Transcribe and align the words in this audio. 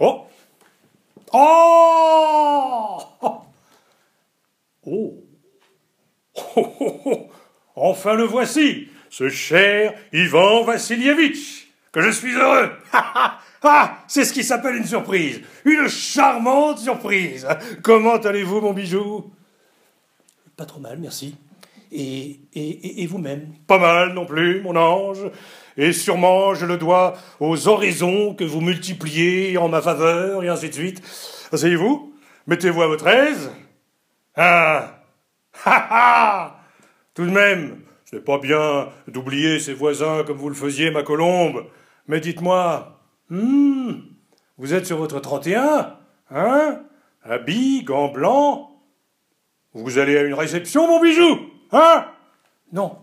Oh 0.00 0.26
Oh 1.32 2.98
Oh 3.20 3.42
Oh, 4.86 5.24
oh, 6.56 7.00
oh. 7.04 7.30
Enfin 7.76 8.14
le 8.14 8.24
voici, 8.24 8.88
ce 9.10 9.28
cher 9.28 9.94
Ivan 10.12 10.64
Vassilievitch, 10.64 11.68
que 11.92 12.00
je 12.00 12.10
suis 12.10 12.34
heureux. 12.34 12.70
Ah, 13.60 14.04
c'est 14.06 14.24
ce 14.24 14.32
qui 14.32 14.44
s'appelle 14.44 14.76
une 14.76 14.86
surprise, 14.86 15.40
une 15.64 15.88
charmante 15.88 16.78
surprise. 16.78 17.44
Comment 17.82 18.14
allez-vous, 18.14 18.60
mon 18.60 18.72
bijou? 18.72 19.32
Pas 20.56 20.64
trop 20.64 20.78
mal, 20.78 20.96
merci. 20.98 21.34
Et, 21.90 22.40
et, 22.54 23.06
vous-même 23.06 23.54
Pas 23.66 23.78
mal 23.78 24.12
non 24.12 24.26
plus, 24.26 24.60
mon 24.62 24.76
ange. 24.76 25.24
Et 25.76 25.92
sûrement 25.92 26.54
je 26.54 26.66
le 26.66 26.76
dois 26.76 27.14
aux 27.40 27.68
oraisons 27.68 28.34
que 28.34 28.44
vous 28.44 28.60
multipliez 28.60 29.56
en 29.58 29.68
ma 29.68 29.80
faveur, 29.80 30.44
et 30.44 30.48
ainsi 30.48 30.68
de 30.68 30.74
suite. 30.74 31.02
Asseyez-vous, 31.52 32.12
mettez-vous 32.46 32.82
à 32.82 32.86
votre 32.88 33.06
aise. 33.06 33.50
Ah 34.36 35.02
Ha 35.64 35.86
ha 35.90 36.60
Tout 37.14 37.26
de 37.26 37.30
même, 37.30 37.80
ce 38.04 38.16
n'est 38.16 38.22
pas 38.22 38.38
bien 38.38 38.88
d'oublier 39.06 39.58
ses 39.58 39.74
voisins 39.74 40.24
comme 40.24 40.36
vous 40.36 40.48
le 40.48 40.54
faisiez, 40.54 40.90
ma 40.90 41.02
colombe. 41.02 41.66
Mais 42.06 42.20
dites-moi, 42.20 43.00
hmm, 43.30 43.92
vous 44.56 44.74
êtes 44.74 44.86
sur 44.86 44.98
votre 44.98 45.20
31 45.20 45.94
Hein? 46.30 46.82
Habit, 47.22 47.84
gants 47.84 48.08
blancs 48.08 48.68
Vous 49.72 49.98
allez 49.98 50.16
à 50.18 50.22
une 50.22 50.34
réception, 50.34 50.86
mon 50.86 51.00
bijou? 51.00 51.38
Hein 51.72 52.06
Non. 52.72 52.98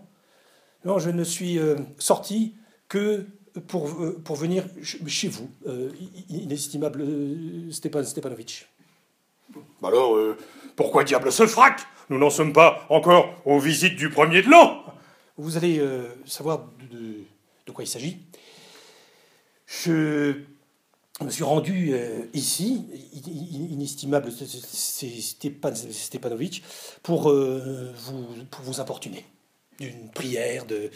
Non, 0.84 0.98
je 0.98 1.10
ne 1.10 1.24
suis 1.24 1.58
euh, 1.58 1.76
sorti 1.98 2.54
que 2.88 3.26
pour, 3.66 3.88
euh, 3.88 4.20
pour 4.24 4.36
venir 4.36 4.64
chez 4.82 5.28
vous, 5.28 5.50
euh, 5.66 5.90
inestimable 6.28 7.04
Stepan 7.72 8.04
Stepanovitch. 8.04 8.68
Alors, 9.82 10.16
pourquoi 10.74 11.04
diable 11.04 11.32
ce 11.32 11.46
frac? 11.46 11.80
Nous 12.10 12.18
n'en 12.18 12.30
sommes 12.30 12.52
pas 12.52 12.86
encore 12.88 13.34
aux 13.44 13.58
visites 13.58 13.96
du 13.96 14.10
premier 14.10 14.42
de 14.42 14.48
l'an. 14.48 14.84
Vous 15.38 15.56
allez 15.56 15.80
savoir 16.24 16.66
de, 16.90 17.20
de, 17.66 17.72
quoi 17.72 17.84
il 17.84 17.86
s'agit. 17.86 18.18
Je 19.66 20.34
me 21.24 21.30
suis 21.30 21.44
rendu 21.44 21.94
ici, 22.34 22.84
inestimable 23.70 24.30
Stepan 24.30 25.74
Stepanovitch, 25.74 26.62
pour, 27.02 27.32
vous, 27.32 28.26
pour 28.50 28.64
vous 28.64 28.80
importuner 28.80 29.24
d'une 29.78 30.10
prière, 30.10 30.66
de, 30.66 30.90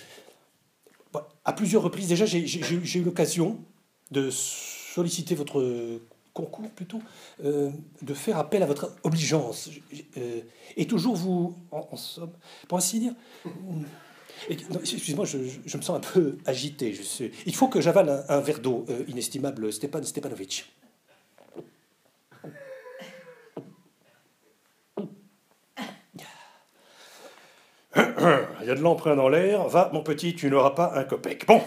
à 1.45 1.53
plusieurs 1.53 1.83
reprises 1.83 2.09
déjà, 2.09 2.27
j'ai 2.27 2.99
eu 2.99 3.03
l'occasion 3.03 3.59
de 4.11 4.31
solliciter 4.31 5.35
votre 5.35 6.01
concours 6.33 6.71
plutôt, 6.71 7.01
euh, 7.45 7.71
de 8.03 8.15
faire 8.15 8.39
appel 8.39 8.63
à 8.63 8.67
votre 8.67 8.95
obligeance. 9.03 9.71
Euh, 10.17 10.41
et 10.77 10.87
toujours 10.87 11.17
vous, 11.17 11.57
en, 11.71 11.97
somme, 11.97 12.33
pour 12.69 12.79
ainsi 12.79 13.01
dire, 13.01 13.13
excusez-moi, 14.49 15.25
je, 15.25 15.39
me 15.39 15.83
sens 15.83 15.91
un 15.91 16.01
peu 16.01 16.39
agité. 16.47 16.95
Je 16.95 17.03
sais, 17.03 17.31
il 17.47 17.55
faut 17.55 17.69
que 17.69 17.81
j'avale 17.81 18.25
un, 18.29 18.41
verre 18.41 18.61
d'eau, 18.61 18.85
euh, 18.89 19.05
inestimable 19.09 19.73
Stepan 19.73 20.03
Stepanovitch. 20.03 20.71
Il 27.97 28.67
y 28.67 28.71
a 28.71 28.75
de 28.75 28.81
l'emprunt 28.81 29.17
dans 29.17 29.29
l'air. 29.29 29.67
Va, 29.69 29.91
mon 29.93 30.03
petit, 30.03 30.35
tu 30.35 30.51
n'auras 30.51 30.71
pas 30.71 30.93
un 30.97 31.05
copec. 31.05 31.47
Bon. 31.47 31.63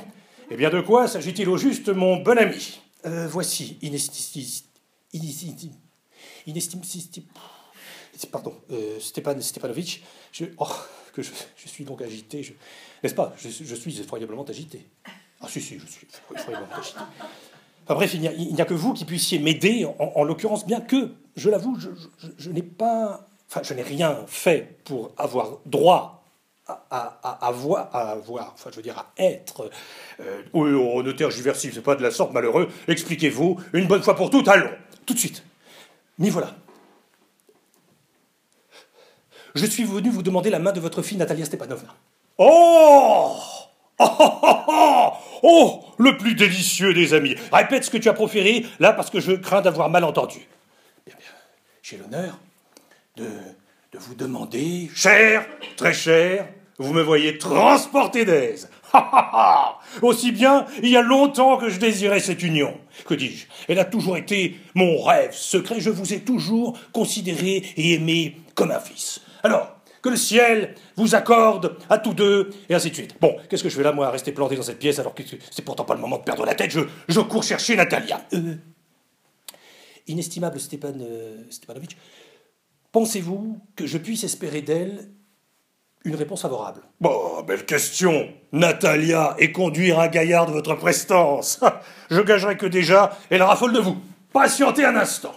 Eh 0.52 0.56
bien, 0.56 0.70
de 0.70 0.82
quoi 0.82 1.08
s'agit-il 1.08 1.50
au 1.50 1.58
juste, 1.58 1.90
mon 1.90 2.18
bon 2.18 2.38
ami? 2.38 2.80
Euh, 3.06 3.28
Voici, 3.28 3.78
inestime... 3.82 4.44
Pardon, 8.32 8.54
euh, 8.72 9.00
Stepan 9.00 9.40
Stepanovitch, 9.42 10.02
je, 10.32 10.46
oh, 10.58 10.68
que 11.14 11.22
je, 11.22 11.32
suis 11.66 11.84
donc 11.84 12.02
agité, 12.02 12.56
n'est-ce 13.04 13.16
pas? 13.16 13.34
Je, 13.38 13.76
suis 13.76 14.00
effroyablement 14.00 14.44
agité. 14.46 14.88
Ah 15.42 15.48
si, 15.50 15.62
si, 15.62 15.80
je 15.80 15.86
suis 15.86 16.08
effroyablement 16.34 16.74
agité. 16.76 17.00
Enfin 17.86 17.96
bref, 17.96 18.14
il 18.14 18.22
n'y 18.22 18.62
a, 18.62 18.66
que 18.66 18.74
vous 18.74 18.94
qui 18.94 19.06
puissiez 19.06 19.40
m'aider, 19.40 19.86
en, 20.00 20.24
l'occurrence, 20.24 20.66
bien 20.66 20.80
que, 20.80 21.12
je 21.36 21.50
l'avoue, 21.50 21.78
je 22.38 22.50
n'ai 22.52 22.62
pas 22.62 23.28
enfin, 23.54 23.62
je 23.64 23.74
n'ai 23.74 23.84
rien 23.84 24.18
fait 24.28 24.78
pour 24.84 25.12
avoir 25.18 25.60
droit 25.66 26.24
à, 26.68 27.20
à, 27.22 27.48
avoir, 27.48 27.94
à 27.94 28.12
avoir, 28.12 28.52
enfin, 28.54 28.70
je 28.72 28.78
veux 28.78 28.82
dire, 28.82 28.98
à 28.98 29.12
être. 29.18 29.70
Euh, 30.22 30.42
au 30.54 31.04
notaire 31.04 31.30
Juversif, 31.30 31.74
c'est 31.74 31.82
pas 31.82 31.96
de 31.96 32.02
la 32.02 32.12
sorte, 32.12 32.34
malheureux. 32.34 32.70
Expliquez-vous, 32.88 33.60
une 33.74 33.88
bonne 33.88 34.02
fois 34.02 34.16
pour 34.16 34.30
toutes, 34.30 34.48
allons, 34.48 34.72
tout 35.06 35.14
de 35.14 35.20
suite. 35.20 35.44
M'y 36.18 36.30
voilà. 36.30 36.56
Je 39.56 39.66
suis 39.66 39.84
venu 39.84 40.10
vous 40.10 40.24
demander 40.24 40.50
la 40.50 40.60
main 40.60 40.72
de 40.72 40.80
votre 40.80 41.02
fille 41.02 41.18
Natalia 41.18 41.46
Stepanovna. 41.46 41.94
Oh 42.38 43.36
Oh, 44.00 44.10
oh, 44.20 44.32
oh, 44.68 45.10
oh, 45.44 45.82
Le 46.00 46.18
plus 46.18 46.34
délicieux 46.34 46.94
des 46.94 47.14
amis. 47.14 47.36
Répète 47.52 47.84
ce 47.84 47.92
que 47.92 47.98
tu 47.98 48.10
as 48.10 48.14
proféré, 48.14 48.66
là, 48.80 48.92
parce 48.92 49.12
que 49.12 49.20
je 49.20 49.34
crains 49.34 49.62
d'avoir 49.62 49.90
mal 49.90 50.04
entendu. 50.04 50.40
Bien, 51.06 51.16
bien. 51.16 51.28
J'ai 51.84 51.98
l'honneur 51.98 52.40
de, 53.16 53.26
de 53.26 54.00
vous 54.00 54.16
demander, 54.16 54.90
cher, 54.96 55.46
très 55.78 55.94
cher, 55.94 56.48
vous 56.80 56.92
me 56.92 57.04
voyez 57.04 57.38
transporté 57.38 58.26
d'aise. 58.26 58.70
Aussi 60.02 60.32
bien, 60.32 60.66
il 60.82 60.90
y 60.90 60.98
a 60.98 61.02
longtemps 61.02 61.58
que 61.58 61.70
je 61.70 61.80
désirais 61.80 62.20
cette 62.20 62.42
union. 62.42 62.76
Que 63.06 63.14
dis-je? 63.14 63.46
Elle 63.68 63.80
a 63.80 63.86
toujours 63.86 64.18
été 64.18 64.58
mon 64.74 65.02
rêve 65.04 65.34
secret. 65.34 65.80
Je 65.80 65.92
vous 65.92 66.14
ai 66.14 66.22
toujours 66.22 66.78
considéré 66.92 67.64
et 67.78 67.94
aimé 67.94 68.38
comme 68.56 68.72
un 68.72 68.80
fils. 68.80 69.22
Alors, 69.44 69.78
que 70.02 70.10
le 70.10 70.18
ciel 70.18 70.76
vous 70.98 71.16
accorde 71.16 71.78
à 71.90 71.98
tous 71.98 72.14
deux, 72.14 72.50
et 72.70 72.76
ainsi 72.76 72.90
de 72.90 72.96
suite. 72.96 73.16
Bon, 73.22 73.38
qu'est-ce 73.50 73.64
que 73.64 73.70
je 73.70 73.76
fais 73.76 73.84
là, 73.84 73.94
moi, 73.94 74.08
à 74.08 74.12
rester 74.12 74.32
planté 74.32 74.56
dans 74.56 74.64
cette 74.64 74.80
pièce, 74.80 75.00
alors 75.00 75.14
que 75.14 75.24
c'est 75.52 75.62
pourtant 75.64 75.86
pas 75.86 75.96
le 75.96 76.02
moment 76.02 76.18
de 76.18 76.24
perdre 76.24 76.46
la 76.46 76.56
tête, 76.56 76.72
je, 77.08 77.20
cours 77.22 77.44
chercher 77.44 77.76
Natalia. 77.76 78.22
Euh, 78.34 78.56
inestimable 80.08 80.60
Stepan 80.60 80.94
euh, 81.00 81.38
Stepanovitch, 81.50 81.96
Pensez-vous 82.94 83.60
que 83.76 83.88
je 83.88 83.98
puisse 83.98 84.24
espérer 84.24 84.62
d'elle 84.62 85.10
une 86.06 86.14
réponse 86.14 86.44
favorable? 86.44 86.82
Bon, 87.02 87.42
belle 87.42 87.66
question 87.66 88.32
Natalia, 88.52 89.36
et 89.40 89.52
conduire 89.52 90.00
un 90.00 90.10
gaillard 90.10 90.46
de 90.46 90.52
votre 90.52 90.76
prestance 90.76 91.60
Je 92.12 92.22
gagerais 92.22 92.56
que 92.56 92.68
déjà, 92.68 93.18
elle 93.32 93.42
raffole 93.42 93.74
de 93.74 93.80
vous. 93.80 93.98
Patientez 94.32 94.86
un 94.86 94.96
instant. 94.96 95.34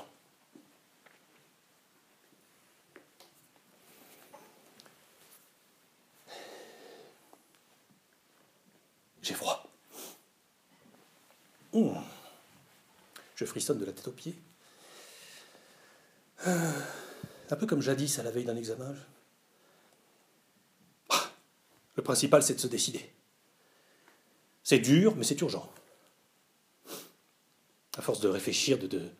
J'ai 9.26 9.34
froid. 9.34 9.68
Mmh. 11.72 11.88
Je 13.34 13.44
frissonne 13.44 13.80
de 13.80 13.84
la 13.84 13.90
tête 13.90 14.06
aux 14.06 14.12
pieds. 14.12 14.38
Euh, 16.46 16.72
un 17.50 17.56
peu 17.56 17.66
comme 17.66 17.82
jadis 17.82 18.20
à 18.20 18.22
la 18.22 18.30
veille 18.30 18.44
d'un 18.44 18.54
examen. 18.54 18.94
Ah, 21.08 21.28
le 21.96 22.04
principal, 22.04 22.44
c'est 22.44 22.54
de 22.54 22.60
se 22.60 22.68
décider. 22.68 23.12
C'est 24.62 24.78
dur, 24.78 25.16
mais 25.16 25.24
c'est 25.24 25.40
urgent. 25.40 25.68
À 27.98 28.02
force 28.02 28.20
de 28.20 28.28
réfléchir, 28.28 28.78
de, 28.78 29.10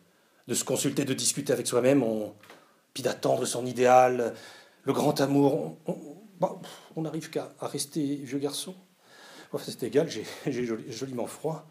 de, 0.47 0.53
se 0.53 0.63
consulter, 0.63 1.03
de 1.03 1.13
discuter 1.13 1.51
avec 1.51 1.67
soi-même, 1.67 2.01
puis 2.93 3.03
d'attendre 3.03 3.43
son 3.43 3.65
idéal, 3.65 4.33
le 4.83 4.93
grand 4.93 5.19
amour, 5.19 5.77
on 6.95 7.01
n'arrive 7.01 7.29
qu'à 7.29 7.53
rester 7.59 8.15
vieux 8.15 8.39
garçon. 8.39 8.73
Enfin, 9.51 9.63
c'est 9.65 9.83
égal, 9.83 10.09
j'ai 10.09 10.25
joliment 10.91 11.27
froid. 11.27 11.65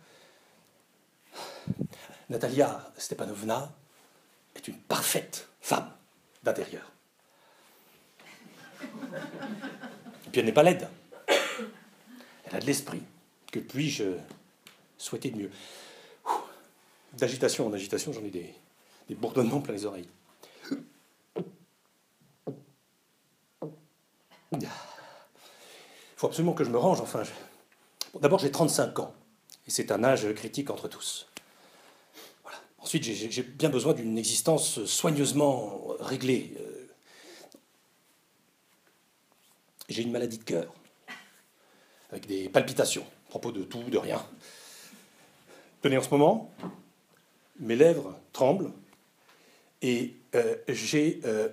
Natalia 2.28 2.92
Stepanovna 2.96 3.72
est 4.54 4.66
une 4.68 4.78
parfaite 4.78 5.48
femme 5.60 5.90
d'intérieur. 6.42 6.90
Et 8.82 10.30
puis 10.30 10.40
elle 10.40 10.46
n'est 10.46 10.52
pas 10.52 10.62
laide. 10.62 10.88
Elle 12.44 12.56
a 12.56 12.60
de 12.60 12.66
l'esprit. 12.66 13.02
Que 13.52 13.58
puis-je 13.58 14.04
souhaiter 14.98 15.30
de 15.30 15.38
mieux? 15.38 15.50
D'agitation 17.14 17.66
en 17.66 17.72
agitation, 17.72 18.12
j'en 18.12 18.24
ai 18.24 18.30
des 18.30 19.14
bourdonnements 19.14 19.60
plein 19.60 19.74
les 19.74 19.86
oreilles. 19.86 20.08
Il 24.52 24.68
faut 26.16 26.26
absolument 26.26 26.54
que 26.54 26.64
je 26.64 26.70
me 26.70 26.78
range, 26.78 27.00
enfin. 27.00 27.22
D'abord, 28.20 28.38
j'ai 28.38 28.50
35 28.50 28.98
ans, 29.00 29.14
et 29.66 29.70
c'est 29.70 29.90
un 29.92 30.02
âge 30.04 30.32
critique 30.34 30.70
entre 30.70 30.88
tous. 30.88 31.26
Ensuite, 32.78 33.02
j'ai 33.02 33.42
bien 33.42 33.68
besoin 33.68 33.94
d'une 33.94 34.16
existence 34.16 34.84
soigneusement 34.84 35.96
réglée. 35.98 36.54
Euh. 36.60 36.86
J'ai 39.88 40.02
une 40.02 40.12
maladie 40.12 40.38
de 40.38 40.44
cœur, 40.44 40.72
avec 42.10 42.26
des 42.26 42.48
palpitations, 42.48 43.04
à 43.26 43.30
propos 43.30 43.50
de 43.50 43.64
tout, 43.64 43.82
de 43.82 43.98
rien. 43.98 44.24
Tenez, 45.82 45.98
en 45.98 46.02
ce 46.02 46.10
moment, 46.10 46.52
Mes 47.58 47.76
lèvres 47.76 48.14
tremblent 48.32 48.70
et 49.82 50.14
euh, 50.34 50.56
euh, 50.68 51.48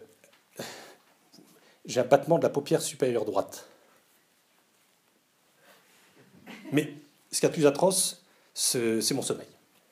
j'ai 1.85 1.99
un 1.99 2.03
battement 2.03 2.37
de 2.37 2.43
la 2.43 2.49
paupière 2.49 2.81
supérieure 2.81 3.25
droite. 3.25 3.67
Mais 6.73 6.91
ce 7.31 7.39
qui 7.39 7.45
est 7.45 7.51
plus 7.51 7.65
atroce, 7.65 8.25
c'est 8.53 9.13
mon 9.13 9.21
sommeil. 9.21 9.47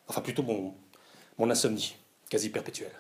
Enfin, 0.08 0.22
plutôt 0.22 0.44
mon, 0.44 1.50
insomnie, 1.50 1.96
quasi 2.30 2.50
perpétuelle. 2.50 2.92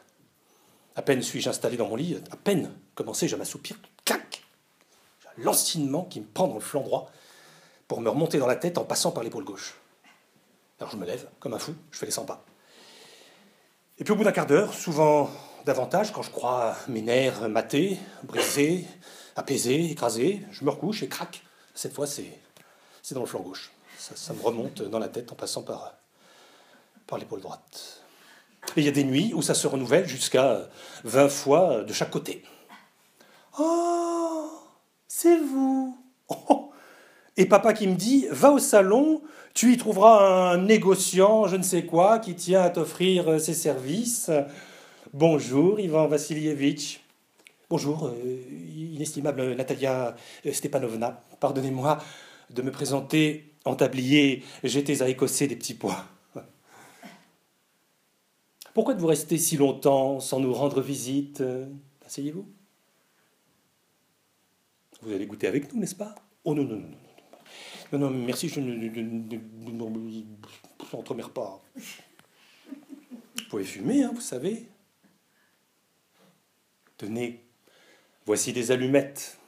À 0.95 1.01
peine 1.01 1.21
suis-je 1.21 1.49
installé 1.49 1.77
dans 1.77 1.87
mon 1.87 1.95
lit, 1.95 2.17
à 2.31 2.35
peine 2.35 2.71
commencé-je 2.95 3.35
à 3.35 3.37
m'assoupir, 3.37 3.77
clac 4.05 4.43
J'ai 5.21 5.27
un 5.29 5.45
lancinement 5.45 6.05
qui 6.05 6.19
me 6.19 6.25
prend 6.25 6.47
dans 6.47 6.55
le 6.55 6.61
flanc 6.61 6.81
droit 6.81 7.11
pour 7.87 8.01
me 8.01 8.09
remonter 8.09 8.37
dans 8.37 8.47
la 8.47 8.55
tête 8.55 8.77
en 8.77 8.83
passant 8.83 9.11
par 9.11 9.23
l'épaule 9.23 9.43
gauche. 9.43 9.75
Alors 10.79 10.91
je 10.91 10.97
me 10.97 11.05
lève, 11.05 11.27
comme 11.39 11.53
un 11.53 11.59
fou, 11.59 11.73
je 11.91 11.97
fais 11.97 12.05
les 12.05 12.11
100 12.11 12.25
pas. 12.25 12.43
Et 13.99 14.03
puis 14.03 14.13
au 14.13 14.15
bout 14.15 14.23
d'un 14.23 14.31
quart 14.31 14.47
d'heure, 14.47 14.73
souvent 14.73 15.29
davantage, 15.65 16.11
quand 16.11 16.23
je 16.23 16.31
crois 16.31 16.75
mes 16.87 17.01
nerfs 17.01 17.47
matés, 17.47 17.97
brisés, 18.23 18.85
apaisés, 19.35 19.91
écrasés, 19.91 20.41
je 20.51 20.65
me 20.65 20.69
recouche 20.69 21.03
et 21.03 21.07
crac. 21.07 21.43
Cette 21.73 21.93
fois, 21.93 22.07
c'est, 22.07 22.39
c'est 23.01 23.15
dans 23.15 23.21
le 23.21 23.27
flanc 23.27 23.41
gauche. 23.41 23.71
Ça, 23.97 24.33
me 24.33 24.41
remonte 24.41 24.81
dans 24.81 24.99
la 24.99 25.07
tête 25.07 25.31
en 25.31 25.35
passant 25.35 25.61
par, 25.61 25.93
par 27.05 27.19
l'épaule 27.19 27.41
droite. 27.41 28.01
Et 28.75 28.81
il 28.81 28.83
y 28.83 28.87
a 28.87 28.91
des 28.91 29.03
nuits 29.03 29.31
où 29.35 29.41
ça 29.41 29.53
se 29.53 29.67
renouvelle 29.67 30.07
jusqu'à 30.07 30.69
20 31.03 31.29
fois 31.29 31.83
de 31.83 31.93
chaque 31.93 32.09
côté. 32.09 32.43
Oh, 33.59 34.49
c'est 35.07 35.37
vous. 35.37 35.97
Oh. 36.29 36.71
Et 37.37 37.45
papa 37.45 37.73
qui 37.73 37.87
me 37.87 37.95
dit, 37.95 38.27
va 38.31 38.51
au 38.51 38.59
salon, 38.59 39.21
tu 39.53 39.73
y 39.73 39.77
trouveras 39.77 40.51
un 40.51 40.57
négociant, 40.57 41.47
je 41.47 41.57
ne 41.57 41.63
sais 41.63 41.85
quoi, 41.85 42.19
qui 42.19 42.35
tient 42.35 42.61
à 42.61 42.69
t'offrir 42.69 43.39
ses 43.39 43.53
services. 43.53 44.31
Bonjour, 45.13 45.79
Ivan 45.79 46.07
Vassilievitch. 46.07 47.01
Bonjour, 47.69 48.07
euh, 48.07 48.93
inestimable 48.95 49.55
Natalia 49.55 50.15
Stepanovna. 50.51 51.23
Pardonnez-moi 51.39 51.99
de 52.53 52.61
me 52.61 52.71
présenter 52.71 53.53
en 53.65 53.75
tablier. 53.75 54.43
J'étais 54.63 55.01
à 55.01 55.09
écosser 55.09 55.47
des 55.47 55.55
petits 55.55 55.73
pois. 55.73 56.05
Pourquoi 58.73 58.93
êtes-vous 58.93 59.07
resté 59.07 59.37
si 59.37 59.57
longtemps 59.57 60.19
sans 60.19 60.39
nous 60.39 60.53
rendre 60.53 60.81
visite 60.81 61.43
Asseyez-vous? 62.05 62.45
Vous 65.01 65.11
allez 65.13 65.25
goûter 65.25 65.47
avec 65.47 65.73
nous, 65.73 65.79
n'est-ce 65.79 65.95
pas? 65.95 66.13
Oh 66.43 66.53
non, 66.53 66.63
non, 66.63 66.75
non, 66.75 66.87
non. 66.87 66.97
Non, 67.91 67.99
non, 67.99 68.09
merci, 68.09 68.47
je 68.47 68.59
ne 68.59 68.89
s'entremère 70.89 71.31
pas. 71.31 71.61
Vous 71.75 73.43
pouvez 73.49 73.63
fumer, 73.63 74.03
hein, 74.03 74.11
vous 74.13 74.21
savez. 74.21 74.67
Tenez, 76.97 77.43
voici 78.25 78.53
des 78.53 78.71
allumettes. 78.71 79.40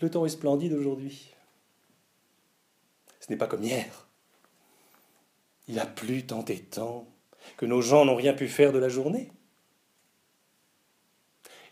Le 0.00 0.10
temps 0.10 0.24
est 0.24 0.30
splendide 0.30 0.72
aujourd'hui. 0.72 1.34
Ce 3.20 3.30
n'est 3.30 3.36
pas 3.36 3.46
comme 3.46 3.62
hier. 3.62 4.08
Il 5.68 5.78
a 5.78 5.86
plu 5.86 6.26
tant 6.26 6.44
et 6.46 6.58
tant 6.58 7.06
que 7.56 7.66
nos 7.66 7.80
gens 7.80 8.04
n'ont 8.04 8.16
rien 8.16 8.32
pu 8.32 8.48
faire 8.48 8.72
de 8.72 8.78
la 8.78 8.88
journée. 8.88 9.30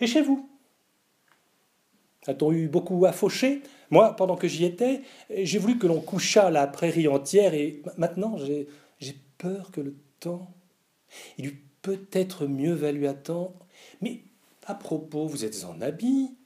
Et 0.00 0.06
chez 0.06 0.22
vous 0.22 0.48
A-t-on 2.26 2.52
eu 2.52 2.69
beaucoup 2.69 3.04
à 3.06 3.12
faucher? 3.12 3.62
Moi, 3.90 4.14
pendant 4.14 4.36
que 4.36 4.46
j'y 4.46 4.64
étais, 4.64 5.02
j'ai 5.30 5.58
voulu 5.58 5.78
que 5.78 5.86
l'on 5.86 6.00
couchât 6.00 6.50
la 6.50 6.66
prairie 6.66 7.08
entière 7.08 7.54
et 7.54 7.82
maintenant 7.96 8.36
j'ai 8.36 9.16
peur 9.38 9.70
que 9.70 9.80
le 9.80 9.96
temps. 10.20 10.54
Il 11.38 11.46
eût 11.46 11.64
peut-être 11.80 12.46
mieux 12.46 12.75
valu 12.75 13.06
attendre. 13.06 13.66
Mais 14.02 14.20
à 14.66 14.75
propos, 14.75 15.26
vous 15.26 15.44
êtes 15.44 15.64
en 15.64 15.80
habit. 15.80 16.36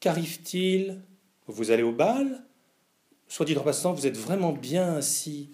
Qu'arrive-t-il? 0.00 1.00
Vous 1.50 1.70
allez 1.70 1.82
au 1.82 1.92
bal 1.92 2.44
Soit 3.28 3.46
dit 3.46 3.56
en 3.56 3.62
passant, 3.62 3.92
vous 3.92 4.06
êtes 4.06 4.16
vraiment 4.16 4.52
bien 4.52 4.96
ainsi. 4.96 5.50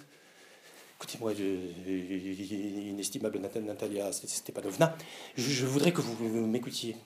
Écoutez-moi, 0.99 1.35
inestimable 1.35 3.39
Natalia 3.39 4.13
Stepanovna, 4.13 4.97
je, 5.37 5.51
je 5.51 5.67
voudrais 5.67 5.93
que 5.93 6.01
vous 6.01 6.47
m'écoutiez. 6.47 6.97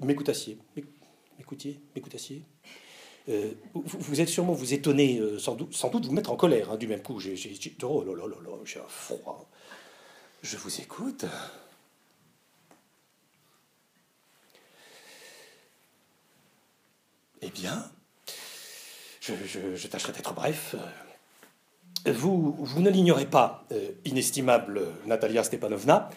M'écoutassiez. 0.00 0.58
M'écoutiez, 1.38 1.78
m'écoutassiez. 1.94 2.42
Euh, 3.28 3.52
vous, 3.74 3.82
vous, 3.84 4.20
êtes 4.20 4.28
sûrement 4.28 4.52
vous 4.52 4.72
étonner, 4.72 5.18
euh, 5.18 5.38
sans, 5.38 5.54
doute, 5.54 5.74
sans 5.74 5.90
doute 5.90 6.06
vous 6.06 6.12
mettre 6.12 6.30
en 6.30 6.36
colère 6.36 6.72
hein, 6.72 6.76
du 6.76 6.86
même 6.86 7.02
coup. 7.02 7.18
J'ai, 7.18 7.36
oh 7.82 8.04
là 8.04 8.14
là 8.14 8.26
là 8.26 8.36
là, 8.42 8.56
j'ai 8.64 8.80
un 8.80 8.88
froid. 8.88 9.48
Je 10.42 10.56
vous 10.56 10.80
écoute. 10.80 11.24
Eh 17.42 17.50
bien, 17.50 17.90
je, 19.44 19.86
tâcherai 19.86 20.12
d'être 20.12 20.34
bref. 20.34 20.74
Vous, 22.06 22.56
vous 22.58 22.82
ne 22.82 22.90
l'ignorez 22.90 23.26
pas, 23.26 23.64
euh, 23.72 23.90
inestimable 24.04 24.82
Natalia 25.06 25.42
Stepanovna, 25.42 26.08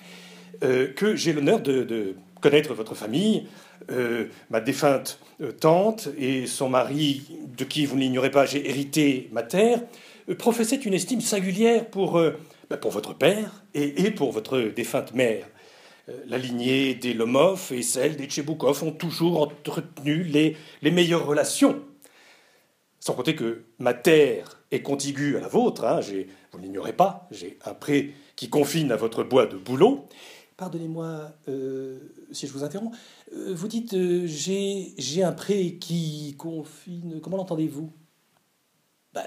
euh, 0.64 0.94
que 0.94 1.16
j'ai 1.16 1.34
l'honneur 1.34 1.62
de, 1.62 2.16
connaître 2.42 2.74
votre 2.74 2.96
famille, 2.96 3.48
euh, 3.92 4.28
ma 4.50 4.62
défunte 4.62 5.20
euh, 5.42 5.52
tante 5.52 6.10
et 6.18 6.48
son 6.48 6.70
mari, 6.70 7.24
de 7.58 7.64
qui 7.64 7.86
vous 7.86 7.96
ne 7.96 8.02
l'ignorez 8.02 8.32
pas, 8.32 8.46
j'ai 8.46 8.70
hérité 8.70 9.30
ma 9.32 9.44
terre, 9.44 9.82
euh, 10.30 10.36
professaient 10.36 10.78
une 10.78 10.94
estime 10.94 11.22
singulière 11.22 11.86
pour, 11.90 12.22
bah, 12.70 12.78
pour 12.78 12.92
votre 12.92 13.14
père 13.14 13.64
et, 13.74 14.12
pour 14.12 14.32
votre 14.32 14.60
défunte 14.60 15.14
mère. 15.14 15.46
La 16.28 16.40
lignée 16.40 16.96
des 16.96 17.14
Lomov 17.14 17.72
et 17.72 17.84
celle 17.84 18.16
des 18.16 18.26
Tcheboukov 18.26 18.84
ont 18.84 18.92
toujours 18.92 19.42
entretenu 19.42 20.24
les, 20.24 20.58
les 20.82 20.92
meilleures 20.92 21.26
relations. 21.26 21.84
Sans 23.00 23.14
compter 23.14 23.36
que 23.36 23.64
ma 23.80 23.94
terre 23.94 24.60
est 24.72 24.82
contiguë 24.82 25.38
à 25.38 25.40
la 25.40 25.48
vôtre, 25.48 25.86
hein, 25.86 26.02
vous 26.52 26.60
ne 26.60 26.64
l'ignorez 26.64 26.94
pas, 26.94 27.28
j'ai 27.32 27.58
un 27.66 27.74
pré 27.74 28.14
qui 28.36 28.50
confine 28.50 28.92
à 28.92 28.98
votre 28.98 29.24
bois 29.24 29.46
de 29.46 29.58
bouleau, 29.58 30.08
Pardonnez-moi 30.60 31.32
euh, 31.48 32.00
si 32.34 32.46
je 32.46 32.52
vous 32.52 32.66
interromps. 32.66 32.98
Euh, 33.34 33.54
vous 33.54 33.70
dites 33.70 33.94
euh, 33.94 34.26
j'ai 34.28 35.24
un 35.24 35.32
prêt 35.32 35.76
qui 35.80 36.36
confine. 36.38 37.22
Comment 37.22 37.38
l'entendez-vous? 37.38 37.94
Ben, 39.14 39.24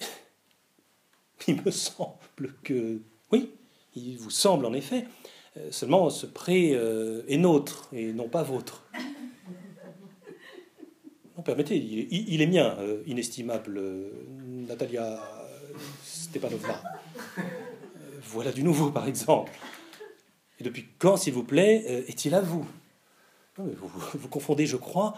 Il 1.48 1.60
me 1.62 1.70
semble 1.70 2.54
que. 2.62 3.02
Oui, 3.30 3.50
il 3.94 4.16
vous 4.16 4.30
semble 4.30 4.64
en 4.64 4.72
effet. 4.72 5.06
Seulement 5.70 6.08
ce 6.08 6.24
prêt 6.24 6.70
est 7.28 7.36
nôtre 7.36 7.88
et 7.92 8.14
non 8.14 8.28
pas 8.28 8.42
vôtre. 8.42 8.84
Permettez, 11.42 11.76
il, 11.76 12.40
est 12.40 12.46
mien, 12.46 12.76
inestimable 13.06 13.80
Natalia 14.68 15.20
Stepanovna. 16.04 16.82
voilà 18.22 18.52
du 18.52 18.62
nouveau, 18.62 18.90
par 18.90 19.06
exemple. 19.08 19.52
Et 20.60 20.64
depuis 20.64 20.86
quand, 20.98 21.16
s'il 21.16 21.32
vous 21.34 21.44
plaît, 21.44 21.84
euh, 21.88 22.02
est-il 22.08 22.34
à 22.34 22.40
vous 22.40 22.66
vous, 23.56 23.90
vous, 24.14 24.28
confondez, 24.28 24.66
je 24.66 24.76
crois. 24.76 25.14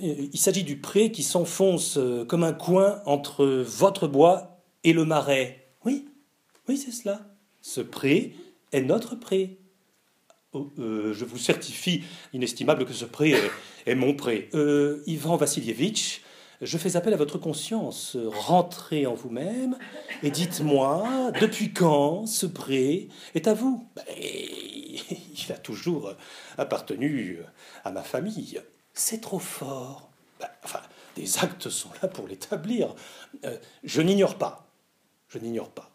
Il 0.00 0.38
s'agit 0.38 0.64
du 0.64 0.78
pré 0.78 1.12
qui 1.12 1.22
s'enfonce 1.22 1.96
euh, 1.96 2.24
comme 2.24 2.42
un 2.42 2.52
coin 2.52 3.00
entre 3.06 3.44
votre 3.46 4.08
bois 4.08 4.60
et 4.82 4.92
le 4.92 5.04
marais. 5.04 5.68
Oui, 5.84 6.08
oui, 6.68 6.76
c'est 6.76 6.90
cela. 6.90 7.20
Ce 7.60 7.80
pré 7.80 8.34
est 8.72 8.82
notre 8.82 9.14
pré. 9.14 9.58
Euh, 10.54 11.14
je 11.14 11.24
vous 11.24 11.38
certifie, 11.38 12.04
inestimable, 12.32 12.84
que 12.84 12.92
ce 12.92 13.04
pré 13.04 13.34
est, 13.86 13.94
mon 13.94 14.14
pré. 14.14 14.50
Euh, 14.54 15.02
Ivan 15.06 15.36
Vassilievitch, 15.36 16.22
je 16.60 16.78
fais 16.78 16.96
appel 16.96 17.14
à 17.14 17.16
votre 17.16 17.38
conscience. 17.38 18.16
Rentrez 18.26 19.06
en 19.06 19.14
vous-même 19.14 19.78
et 20.22 20.30
dites-moi, 20.30 21.32
depuis 21.40 21.72
quand 21.72 22.26
ce 22.26 22.46
pré 22.46 23.08
est 23.34 23.48
à 23.48 23.54
vous? 23.54 23.88
Ben, 23.96 24.04
Il 24.08 25.52
a 25.52 25.56
toujours 25.56 26.12
appartenu 26.58 27.38
à 27.84 27.90
ma 27.90 28.02
famille. 28.02 28.60
C'est 28.92 29.20
trop 29.20 29.38
fort. 29.38 30.10
Ben, 30.38 30.48
enfin, 30.62 30.80
des 31.16 31.38
actes 31.38 31.70
sont 31.70 31.90
là 32.02 32.08
pour 32.08 32.28
l'établir. 32.28 32.94
Euh, 33.44 33.56
je 33.84 34.02
n'ignore 34.02 34.36
pas, 34.36 34.66
je 35.28 35.38
n'ignore 35.38 35.70
pas, 35.70 35.90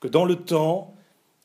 que 0.00 0.08
dans 0.08 0.26
le 0.26 0.36
temps, 0.36 0.94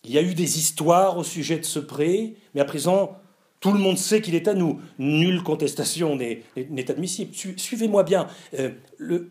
il 0.04 0.12
y 0.12 0.18
a 0.18 0.22
eu 0.22 0.34
des 0.34 0.58
histoires 0.58 1.18
au 1.18 1.24
sujet 1.24 1.58
de 1.58 1.66
ce 1.66 1.80
pré, 1.80 2.36
mais 2.54 2.62
à 2.62 2.66
présent, 2.66 3.18
tout 3.60 3.72
le 3.72 3.80
monde 3.80 3.98
sait 3.98 4.22
qu'il 4.22 4.36
est 4.36 4.48
à 4.48 4.54
nous. 4.54 4.80
Nulle 5.00 5.44
contestation 5.44 6.16
n'est 6.16 6.92
admissible. 6.92 7.34
Suivez-moi 7.58 8.04
bien. 8.04 8.28
Euh, 8.58 8.72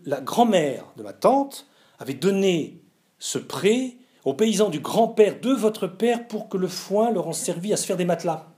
la 0.04 0.20
grand-mère 0.20 0.84
de 0.96 1.02
ma 1.02 1.12
tante 1.12 1.66
avait 1.98 2.14
donné 2.14 2.80
ce 3.18 3.38
prêt 3.38 3.96
aux 4.24 4.34
paysans 4.34 4.68
du 4.68 4.80
grand-père 4.80 5.40
de 5.40 5.52
votre 5.52 5.86
père 5.86 6.26
pour 6.26 6.48
que 6.48 6.56
le 6.56 6.66
foin 6.66 7.12
leur 7.12 7.28
en 7.28 7.32
servît 7.32 7.72
à 7.72 7.76
se 7.76 7.86
faire 7.86 7.96
des 7.96 8.04
matelas. 8.04 8.55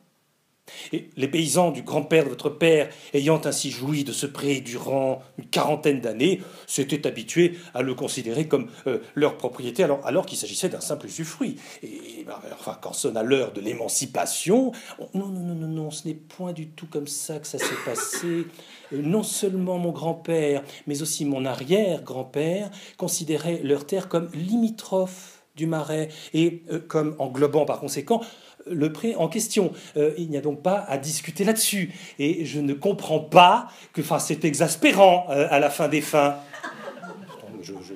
Et 0.92 1.10
les 1.16 1.28
paysans 1.28 1.70
du 1.70 1.82
grand-père 1.82 2.24
de 2.24 2.28
votre 2.28 2.50
père, 2.50 2.88
ayant 3.14 3.40
ainsi 3.44 3.70
joui 3.70 4.04
de 4.04 4.12
ce 4.12 4.26
pré 4.26 4.60
durant 4.60 5.22
une 5.38 5.46
quarantaine 5.46 6.00
d'années, 6.00 6.40
s'étaient 6.66 7.06
habitués 7.06 7.58
à 7.74 7.82
le 7.82 7.94
considérer 7.94 8.48
comme 8.48 8.68
euh, 8.86 8.98
leur 9.14 9.36
propriété, 9.36 9.82
alors, 9.84 10.00
alors 10.04 10.26
qu'il 10.26 10.38
s'agissait 10.38 10.68
d'un 10.68 10.80
simple 10.80 11.06
usufruit. 11.06 11.56
Et 11.82 12.24
bah, 12.26 12.40
enfin, 12.52 12.76
quand 12.80 12.92
sonna 12.92 13.22
l'heure 13.22 13.52
de 13.52 13.60
l'émancipation, 13.60 14.72
non, 15.14 15.28
non, 15.28 15.40
non, 15.40 15.54
non, 15.54 15.68
non, 15.68 15.90
ce 15.90 16.08
n'est 16.08 16.14
point 16.14 16.52
du 16.52 16.68
tout 16.68 16.86
comme 16.86 17.06
ça 17.06 17.38
que 17.38 17.46
ça 17.46 17.58
s'est 17.58 17.64
passé. 17.84 18.46
Euh, 18.92 19.02
non 19.02 19.22
seulement 19.22 19.78
mon 19.78 19.90
grand-père, 19.90 20.62
mais 20.86 21.02
aussi 21.02 21.24
mon 21.24 21.44
arrière-grand-père 21.44 22.70
considéraient 22.96 23.60
leur 23.62 23.86
terre 23.86 24.08
comme 24.08 24.30
limitrophe 24.34 25.42
du 25.56 25.66
marais 25.66 26.08
et 26.32 26.62
euh, 26.70 26.78
comme 26.78 27.14
englobant 27.18 27.64
par 27.64 27.80
conséquent 27.80 28.22
le 28.70 28.92
prêt 28.92 29.14
en 29.14 29.28
question. 29.28 29.72
Euh, 29.96 30.12
il 30.18 30.28
n'y 30.30 30.36
a 30.36 30.40
donc 30.40 30.62
pas 30.62 30.84
à 30.88 30.98
discuter 30.98 31.44
là-dessus. 31.44 31.92
Et 32.18 32.44
je 32.44 32.60
ne 32.60 32.74
comprends 32.74 33.20
pas 33.20 33.68
que 33.92 34.02
c'est 34.18 34.44
exaspérant 34.44 35.26
euh, 35.30 35.46
à 35.50 35.58
la 35.58 35.70
fin 35.70 35.88
des 35.88 36.00
fins. 36.00 36.36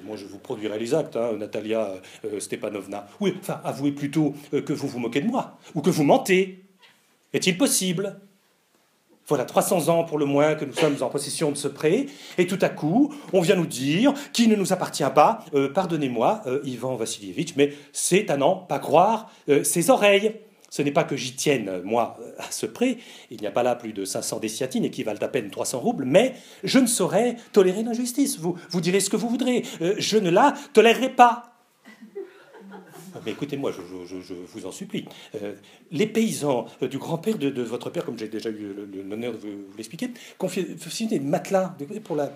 moi, 0.05 0.17
je 0.17 0.27
vous 0.27 0.39
produirai 0.39 0.79
les 0.79 0.95
actes, 0.95 1.17
hein, 1.17 1.33
Natalia 1.39 1.95
euh, 2.25 2.41
Stepanovna. 2.41 3.07
Oui, 3.21 3.35
enfin, 3.41 3.61
avouez 3.65 3.93
plutôt 3.93 4.35
que 4.51 4.73
vous 4.73 4.89
vous 4.89 4.99
moquez 4.99 5.21
de 5.21 5.29
moi, 5.29 5.59
ou 5.75 5.81
que 5.81 5.91
vous 5.91 6.05
mentez. 6.05 6.65
Est-il 7.33 7.57
possible? 7.57 8.21
Voilà 9.29 9.45
300 9.45 9.89
ans 9.89 10.05
pour 10.05 10.19
le 10.19 10.27
moins 10.27 10.57
que 10.57 10.65
nous 10.65 10.75
sommes 10.75 10.97
en 11.01 11.09
possession 11.09 11.53
de 11.53 11.57
ce 11.57 11.69
prêt, 11.69 12.07
et 12.39 12.47
tout 12.47 12.59
à 12.61 12.69
coup, 12.69 13.15
on 13.33 13.41
vient 13.41 13.55
nous 13.55 13.67
dire 13.67 14.13
qu'il 14.33 14.51
ne 14.51 14.57
nous 14.57 14.73
appartient 14.73 15.05
pas. 15.15 15.45
Pardonnez-moi, 15.75 16.43
Ivan 16.65 16.97
Vassilievitch, 16.97 17.55
mais 17.57 17.73
c'est 17.93 18.29
à 18.31 18.37
n'en 18.37 18.57
pas 18.57 18.81
croire 18.81 19.31
ses 19.63 19.91
oreilles. 19.91 20.35
Ce 20.73 20.81
n'est 20.81 20.91
pas 20.91 21.05
que 21.05 21.17
j'y 21.17 21.35
tienne, 21.35 21.83
moi, 21.85 22.19
à 22.39 22.51
ce 22.51 22.65
prix, 22.65 22.97
il 23.31 23.39
n'y 23.39 23.47
a 23.47 23.51
pas 23.51 23.63
là 23.63 23.75
plus 23.75 23.93
de 23.93 24.07
500 24.07 24.39
déciatines 24.39 24.89
qui 24.91 25.03
valent 25.03 25.21
à 25.21 25.29
peine 25.29 25.51
300 25.51 25.79
roubles, 25.79 26.07
mais 26.07 26.33
je 26.65 26.79
ne 26.79 26.87
saurais 26.87 27.37
tolérer 27.53 27.83
l'injustice. 27.83 28.39
Vous, 28.39 28.57
vous 28.71 28.81
direz 28.81 29.01
ce 29.01 29.11
que 29.11 29.17
vous 29.17 29.29
voudrez, 29.29 29.67
euh, 29.83 29.95
je 29.99 30.17
ne 30.17 30.31
la 30.31 30.55
tolérerai 30.73 31.11
pas. 31.11 31.52
Mais 33.25 33.33
écoutez-moi, 33.33 33.73
je, 33.73 34.35
vous 34.53 34.67
en 34.67 34.73
supplie. 34.73 35.07
Euh, 35.35 35.55
les 35.91 36.07
paysans 36.07 36.67
euh, 36.83 36.89
du 36.89 36.99
grand-père 36.99 37.39
de, 37.39 37.63
votre 37.63 37.91
père, 37.91 38.05
comme 38.05 38.19
j'ai 38.19 38.29
déjà 38.29 38.51
eu 38.51 38.75
l'honneur 39.09 39.33
de 39.33 39.39
vous, 39.39 39.49
l'expliquer, 39.77 40.11
confient 40.39 41.07
des 41.07 41.21
matelas 41.21 41.77
pour 42.05 42.17
la, 42.17 42.31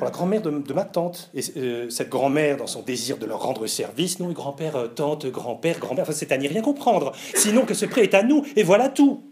la 0.00 0.10
grand-mère 0.10 0.42
de, 0.42 0.72
ma 0.72 0.84
tante. 0.84 1.30
Et 1.34 1.42
euh, 1.56 1.90
cette 1.90 2.08
grand-mère, 2.08 2.56
dans 2.56 2.66
son 2.66 2.82
désir 2.82 3.18
de 3.18 3.26
leur 3.26 3.42
rendre 3.42 3.66
service, 3.66 4.18
non, 4.18 4.30
grand-père, 4.32 4.94
tante, 4.94 5.26
grand-père, 5.26 5.78
grand-mère, 5.78 6.04
enfin, 6.04 6.12
c'est 6.12 6.32
à 6.32 6.38
n'y 6.38 6.48
rien 6.48 6.62
comprendre. 6.62 7.12
Sinon 7.34 7.64
que 7.64 7.74
ce 7.74 7.86
prêt 7.86 8.02
est 8.02 8.14
à 8.14 8.22
nous, 8.22 8.44
et 8.56 8.62
voilà 8.62 8.88
tout. 8.88 9.24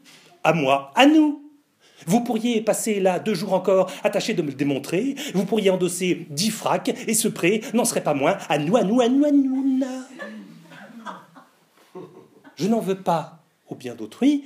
À 0.45 0.53
moi, 0.53 0.93
à 0.95 1.07
nous. 1.07 1.48
Vous 2.07 2.21
pourriez 2.21 2.61
passer 2.61 3.01
là 3.01 3.19
deux 3.19 3.35
jours 3.35 3.53
encore, 3.53 3.91
attaché 4.05 4.35
de 4.35 4.43
me 4.43 4.49
le 4.49 4.55
démontrer. 4.55 5.15
Vous 5.35 5.45
pourriez 5.45 5.71
endosser 5.71 6.27
dix 6.31 6.51
fracs, 6.51 6.91
et 7.07 7.15
ce 7.15 7.29
prêt 7.29 7.61
n'en 7.75 7.85
serait 7.85 8.03
pas 8.03 8.15
moins 8.15 8.39
à 8.49 8.59
nous, 8.59 8.77
à 8.77 8.85
nous, 8.85 9.01
à 9.01 9.09
nous, 9.09 9.25
à 9.25 9.31
nous. 9.31 9.85
Je 12.57 12.67
n'en 12.67 12.81
veux 12.81 13.01
pas 13.01 13.45
au 13.69 13.75
bien 13.75 13.95
d'autrui, 13.95 14.45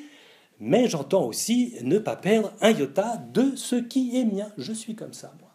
mais 0.60 0.88
j'entends 0.88 1.24
aussi 1.24 1.74
ne 1.82 1.98
pas 1.98 2.16
perdre 2.16 2.52
un 2.60 2.70
iota 2.70 3.16
de 3.32 3.56
ce 3.56 3.76
qui 3.76 4.18
est 4.18 4.24
mien. 4.24 4.52
Je 4.58 4.72
suis 4.72 4.94
comme 4.94 5.12
ça, 5.12 5.32
moi. 5.40 5.48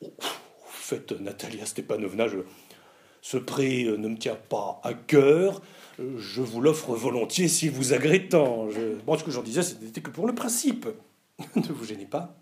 Oh, 0.00 0.12
faites, 0.68 1.12
Natalia 1.12 1.66
Stepanovna, 1.66 2.26
ce 3.20 3.36
prêt 3.36 3.84
euh, 3.84 3.96
ne 3.96 4.08
me 4.08 4.16
tient 4.16 4.38
pas 4.48 4.80
à 4.84 4.94
cœur. 4.94 5.60
Je 5.98 6.42
vous 6.42 6.60
l'offre 6.60 6.94
volontiers 6.94 7.48
s'il 7.48 7.72
vous 7.72 7.92
agrée 7.92 8.28
tant. 8.28 8.68
ce 8.70 9.24
que 9.24 9.30
j'en 9.30 9.42
disais, 9.42 9.62
c'était 9.62 10.00
que 10.00 10.10
pour 10.10 10.26
le 10.26 10.34
principe. 10.34 10.86
ne 11.56 11.72
vous 11.72 11.84
gênez 11.84 12.06
pas. 12.06 12.36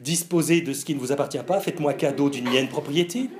Disposez 0.00 0.60
de 0.60 0.72
ce 0.72 0.84
qui 0.84 0.94
ne 0.94 1.00
vous 1.00 1.12
appartient 1.12 1.42
pas, 1.46 1.60
faites-moi 1.60 1.94
cadeau 1.94 2.30
d'une 2.30 2.48
mienne 2.48 2.68
propriété. 2.68 3.30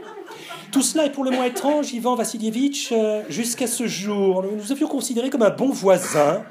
Tout 0.75 0.83
cela 0.83 1.07
est 1.07 1.11
pour 1.11 1.23
le 1.23 1.31
moins 1.31 1.45
étrange, 1.45 1.93
Ivan 1.93 2.17
Vassilievitch, 2.17 2.91
euh, 2.91 3.23
jusqu'à 3.29 3.69
ce 3.69 3.87
jour. 3.87 4.43
Nous 4.43 4.57
nous 4.57 4.73
avions 4.73 4.89
considéré 4.89 5.31
comme 5.31 5.43
un 5.43 5.51
bon 5.51 5.69
voisin. 5.69 6.43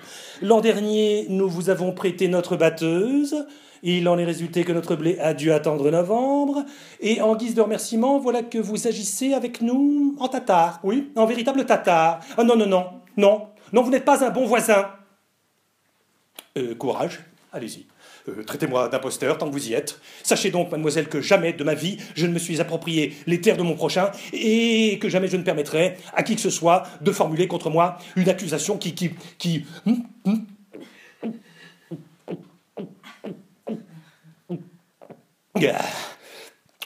L'an 0.41 0.61
dernier, 0.61 1.25
nous 1.27 1.49
vous 1.49 1.69
avons 1.69 1.91
prêté 1.91 2.29
notre 2.29 2.55
batteuse. 2.55 3.45
Il 3.81 4.07
en 4.07 4.17
est 4.17 4.23
résulté 4.23 4.63
que 4.63 4.71
notre 4.71 4.95
blé 4.95 5.19
a 5.19 5.33
dû 5.33 5.51
attendre 5.51 5.91
novembre. 5.91 6.63
Et 7.01 7.19
en 7.19 7.35
guise 7.35 7.53
de 7.53 7.59
remerciement, 7.59 8.17
voilà 8.17 8.43
que 8.43 8.57
vous 8.57 8.87
agissez 8.87 9.33
avec 9.33 9.59
nous 9.59 10.15
en 10.17 10.29
tatar. 10.29 10.79
Oui, 10.83 11.11
en 11.17 11.25
véritable 11.25 11.65
tatar. 11.65 12.21
Ah 12.37 12.45
non, 12.45 12.55
non, 12.55 12.65
non, 12.65 12.85
non, 13.17 13.47
non, 13.73 13.81
vous 13.81 13.91
n'êtes 13.91 14.05
pas 14.05 14.25
un 14.25 14.29
bon 14.29 14.45
voisin. 14.45 14.87
Euh, 16.57 16.75
courage, 16.75 17.19
allez-y. 17.51 17.87
Euh, 18.29 18.43
traitez-moi 18.43 18.89
d'imposteur 18.89 19.37
tant 19.37 19.47
que 19.47 19.51
vous 19.51 19.69
y 19.69 19.73
êtes. 19.73 19.99
Sachez 20.23 20.49
donc, 20.49 20.71
mademoiselle, 20.71 21.09
que 21.09 21.21
jamais 21.21 21.53
de 21.53 21.63
ma 21.63 21.73
vie 21.73 21.97
je 22.15 22.25
ne 22.25 22.33
me 22.33 22.39
suis 22.39 22.61
approprié 22.61 23.13
les 23.27 23.41
terres 23.41 23.57
de 23.57 23.63
mon 23.63 23.75
prochain 23.75 24.11
et 24.31 24.97
que 24.99 25.09
jamais 25.09 25.27
je 25.27 25.37
ne 25.37 25.43
permettrai 25.43 25.97
à 26.13 26.23
qui 26.23 26.35
que 26.35 26.41
ce 26.41 26.49
soit 26.49 26.83
de 27.01 27.11
formuler 27.11 27.47
contre 27.47 27.69
moi 27.69 27.97
une 28.15 28.29
accusation 28.29 28.77
qui. 28.77 28.93
qui. 28.93 29.11
qui. 29.37 29.65
Hum. 29.85 30.03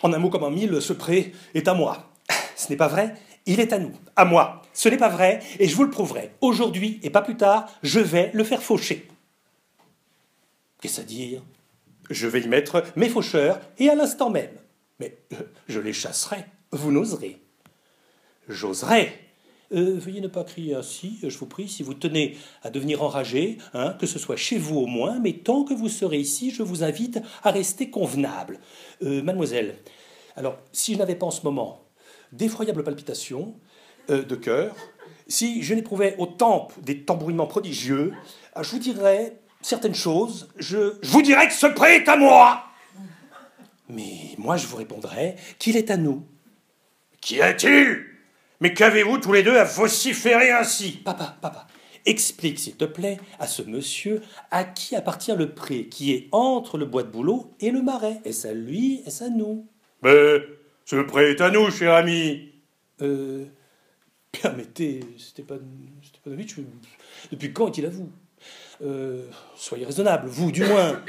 En 0.03 0.13
un 0.13 0.19
mot 0.19 0.29
comme 0.29 0.43
en 0.43 0.51
mille, 0.51 0.81
ce 0.81 0.93
prêt 0.93 1.31
est 1.55 1.67
à 1.67 1.73
moi. 1.73 2.11
Ce 2.55 2.69
n'est 2.69 2.77
pas 2.77 2.87
vrai, 2.87 3.15
il 3.45 3.59
est 3.59 3.73
à 3.73 3.79
nous, 3.79 3.93
à 4.15 4.25
moi. 4.25 4.61
Ce 4.73 4.89
n'est 4.89 4.97
pas 4.97 5.09
vrai, 5.09 5.39
et 5.59 5.67
je 5.67 5.75
vous 5.75 5.83
le 5.83 5.89
prouverai. 5.89 6.31
Aujourd'hui, 6.41 6.99
et 7.01 7.09
pas 7.09 7.21
plus 7.21 7.37
tard, 7.37 7.67
je 7.81 7.99
vais 7.99 8.29
le 8.33 8.43
faire 8.43 8.61
faucher. 8.61 9.07
Qu'est-ce 10.81 11.01
à 11.01 11.03
dire? 11.03 11.41
Je 12.09 12.27
vais 12.27 12.41
y 12.41 12.47
mettre 12.47 12.83
mes 12.95 13.09
faucheurs, 13.09 13.59
et 13.77 13.89
à 13.89 13.95
l'instant 13.95 14.29
même. 14.29 14.55
Mais 14.99 15.17
euh, 15.33 15.37
je 15.67 15.79
les 15.79 15.93
chasserai, 15.93 16.45
vous 16.71 16.91
n'oserez. 16.91 17.41
J'oserai. 18.47 19.11
Euh, 19.73 19.97
veuillez 19.97 20.21
ne 20.21 20.29
pas 20.29 20.45
crier 20.45 20.75
ainsi, 20.75 21.19
je 21.21 21.37
vous 21.37 21.45
prie, 21.45 21.67
si 21.67 21.83
vous 21.83 21.93
tenez 21.93 22.37
à 22.63 22.69
devenir 22.69 23.03
enragé, 23.03 23.57
hein, 23.73 23.97
que 23.99 24.05
ce 24.05 24.17
soit 24.17 24.37
chez 24.37 24.57
vous 24.57 24.77
au 24.77 24.85
moins, 24.85 25.19
mais 25.19 25.33
tant 25.33 25.65
que 25.65 25.73
vous 25.73 25.89
serez 25.89 26.19
ici, 26.19 26.51
je 26.51 26.63
vous 26.63 26.83
invite 26.83 27.19
à 27.43 27.51
rester 27.51 27.89
convenable. 27.89 28.59
Euh, 29.03 29.21
mademoiselle, 29.21 29.75
alors, 30.37 30.57
si 30.71 30.93
je 30.93 30.99
n'avais 30.99 31.15
pas 31.15 31.25
en 31.25 31.31
ce 31.31 31.41
moment 31.43 31.83
d'effroyables 32.31 32.83
palpitations 32.83 33.55
de 34.07 34.35
cœur, 34.35 34.73
si 35.27 35.63
je 35.63 35.73
n'éprouvais 35.73 36.15
aux 36.17 36.27
tempes 36.27 36.73
des 36.81 37.03
tambourillements 37.03 37.47
prodigieux, 37.47 38.13
je 38.61 38.69
vous 38.69 38.79
dirais 38.79 39.41
certaines 39.61 39.95
choses, 39.95 40.49
je, 40.57 40.93
vous 41.03 41.21
dirais 41.21 41.47
que 41.47 41.53
ce 41.53 41.67
prêt 41.67 41.97
est 41.97 42.07
à 42.07 42.17
moi. 42.17 42.63
Mais 43.89 44.35
moi, 44.37 44.57
je 44.57 44.67
vous 44.67 44.77
répondrai 44.77 45.35
qu'il 45.59 45.77
est 45.77 45.91
à 45.91 45.97
nous. 45.97 46.25
Qui 47.21 47.39
est-il? 47.39 48.05
Mais 48.59 48.73
qu'avez-vous 48.73 49.17
tous 49.19 49.33
les 49.33 49.43
deux 49.43 49.57
à 49.57 49.63
vociférer 49.63 50.51
ainsi? 50.51 50.91
Papa, 51.03 51.37
papa, 51.41 51.67
explique 52.05 52.59
s'il 52.59 52.75
te 52.75 52.85
plaît 52.85 53.19
à 53.39 53.47
ce 53.47 53.61
monsieur 53.61 54.21
à 54.51 54.63
qui 54.63 54.95
appartient 54.95 55.35
le 55.35 55.53
pré 55.53 55.85
qui 55.85 56.13
est 56.13 56.27
entre 56.31 56.77
le 56.77 56.85
bois 56.85 57.03
de 57.03 57.09
bouleau 57.09 57.53
et 57.59 57.71
le 57.71 57.81
marais. 57.81 58.19
Est-ce 58.25 58.47
à 58.47 58.53
lui, 58.53 59.01
est-ce 59.05 59.23
à 59.23 59.29
nous? 59.29 59.67
Mais 60.01 60.41
ce 60.85 60.95
pré 60.97 61.31
est 61.31 61.41
à 61.41 61.49
nous, 61.49 61.69
cher 61.71 61.93
ami. 61.93 62.51
Euh. 63.01 63.45
Permettez, 64.31 64.99
Stepanovitch, 65.17 66.55
depuis 67.31 67.53
quand 67.53 67.67
est-il 67.69 67.85
à 67.85 67.89
vous? 67.89 68.11
Euh, 68.83 69.23
soyez 69.55 69.85
raisonnable, 69.85 70.27
vous 70.27 70.51
du 70.51 70.63
moins. 70.63 70.99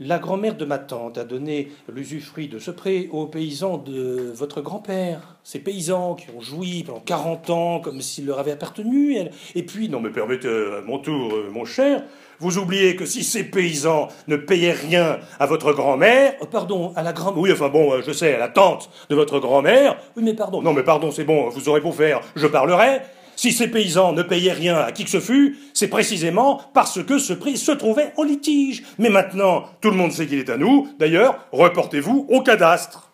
La 0.00 0.20
grand-mère 0.20 0.56
de 0.56 0.64
ma 0.64 0.78
tante 0.78 1.18
a 1.18 1.24
donné 1.24 1.72
l'usufruit 1.92 2.46
de 2.46 2.60
ce 2.60 2.70
pré 2.70 3.08
aux 3.10 3.26
paysans 3.26 3.78
de 3.78 4.30
votre 4.32 4.60
grand-père. 4.60 5.38
Ces 5.42 5.58
paysans 5.58 6.14
qui 6.14 6.28
ont 6.30 6.40
joui 6.40 6.84
pendant 6.84 7.00
40 7.00 7.50
ans 7.50 7.80
comme 7.80 8.00
s'il 8.00 8.26
leur 8.26 8.38
avait 8.38 8.52
appartenu. 8.52 9.18
Et 9.56 9.62
puis, 9.64 9.88
non 9.88 9.98
mais 9.98 10.10
permettez 10.10 10.46
à 10.46 10.82
mon 10.86 11.00
tour, 11.00 11.34
euh, 11.34 11.50
mon 11.50 11.64
cher, 11.64 12.04
vous 12.38 12.58
oubliez 12.58 12.94
que 12.94 13.06
si 13.06 13.24
ces 13.24 13.42
paysans 13.42 14.06
ne 14.28 14.36
payaient 14.36 14.70
rien 14.70 15.18
à 15.40 15.46
votre 15.46 15.72
grand-mère... 15.72 16.34
Oh, 16.40 16.46
pardon, 16.46 16.92
à 16.94 17.02
la 17.02 17.12
grand-mère... 17.12 17.42
Oui, 17.42 17.50
enfin 17.50 17.68
bon, 17.68 17.94
euh, 17.94 18.02
je 18.06 18.12
sais, 18.12 18.34
à 18.34 18.38
la 18.38 18.48
tante 18.48 18.90
de 19.10 19.16
votre 19.16 19.40
grand-mère... 19.40 19.98
Oui, 20.16 20.22
mais 20.22 20.34
pardon. 20.34 20.62
Non 20.62 20.74
mais 20.74 20.84
pardon, 20.84 21.10
c'est 21.10 21.24
bon, 21.24 21.48
vous 21.48 21.68
aurez 21.68 21.80
beau 21.80 21.90
faire, 21.90 22.20
je 22.36 22.46
parlerai. 22.46 23.00
Si 23.38 23.52
ces 23.52 23.68
paysans 23.68 24.12
ne 24.14 24.24
payaient 24.24 24.52
rien 24.52 24.78
à 24.78 24.90
qui 24.90 25.04
que 25.04 25.10
ce 25.10 25.20
fût, 25.20 25.58
c'est 25.72 25.86
précisément 25.86 26.60
parce 26.74 27.04
que 27.04 27.20
ce 27.20 27.32
prix 27.32 27.56
se 27.56 27.70
trouvait 27.70 28.12
en 28.16 28.24
litige. 28.24 28.82
Mais 28.98 29.10
maintenant, 29.10 29.66
tout 29.80 29.90
le 29.90 29.96
monde 29.96 30.10
sait 30.10 30.26
qu'il 30.26 30.40
est 30.40 30.50
à 30.50 30.56
nous. 30.56 30.88
D'ailleurs, 30.98 31.46
reportez-vous 31.52 32.26
au 32.28 32.42
cadastre. 32.42 33.12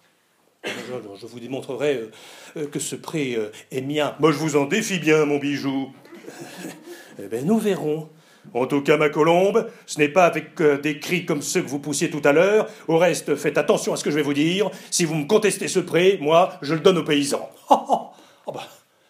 Je, 0.64 1.26
vous 1.26 1.40
démontrerai 1.40 1.96
euh, 1.96 2.10
euh, 2.56 2.66
que 2.68 2.78
ce 2.78 2.96
prêt 2.96 3.34
euh, 3.36 3.50
est 3.70 3.82
mien. 3.82 4.14
Moi, 4.18 4.32
je 4.32 4.38
vous 4.38 4.56
en 4.56 4.64
défie 4.64 4.98
bien, 4.98 5.26
mon 5.26 5.36
bijou. 5.36 5.92
eh 7.22 7.26
bien, 7.26 7.42
nous 7.42 7.58
verrons. 7.58 8.08
En 8.54 8.64
tout 8.64 8.80
cas, 8.80 8.96
ma 8.96 9.10
colombe, 9.10 9.68
ce 9.84 9.98
n'est 9.98 10.08
pas 10.08 10.24
avec 10.24 10.54
des 10.82 11.00
cris 11.00 11.26
comme 11.26 11.42
ceux 11.42 11.60
que 11.60 11.68
vous 11.68 11.80
poussiez 11.80 12.08
tout 12.08 12.22
à 12.24 12.32
l'heure. 12.32 12.66
Au 12.88 12.96
reste, 12.96 13.36
faites 13.36 13.58
attention 13.58 13.92
à 13.92 13.98
ce 13.98 14.04
que 14.04 14.10
je 14.10 14.16
vais 14.16 14.22
vous 14.22 14.32
dire. 14.32 14.70
Si 14.90 15.04
vous 15.04 15.16
me 15.16 15.26
contestez 15.26 15.68
ce 15.68 15.80
prêt, 15.80 16.16
moi, 16.18 16.54
je 16.62 16.72
le 16.72 16.80
donne 16.80 16.96
aux 16.96 17.04
paysans. 17.04 17.50
Oh, 17.68 17.76
oh, 17.90 18.00
oh 18.46 18.52
bah, 18.52 18.66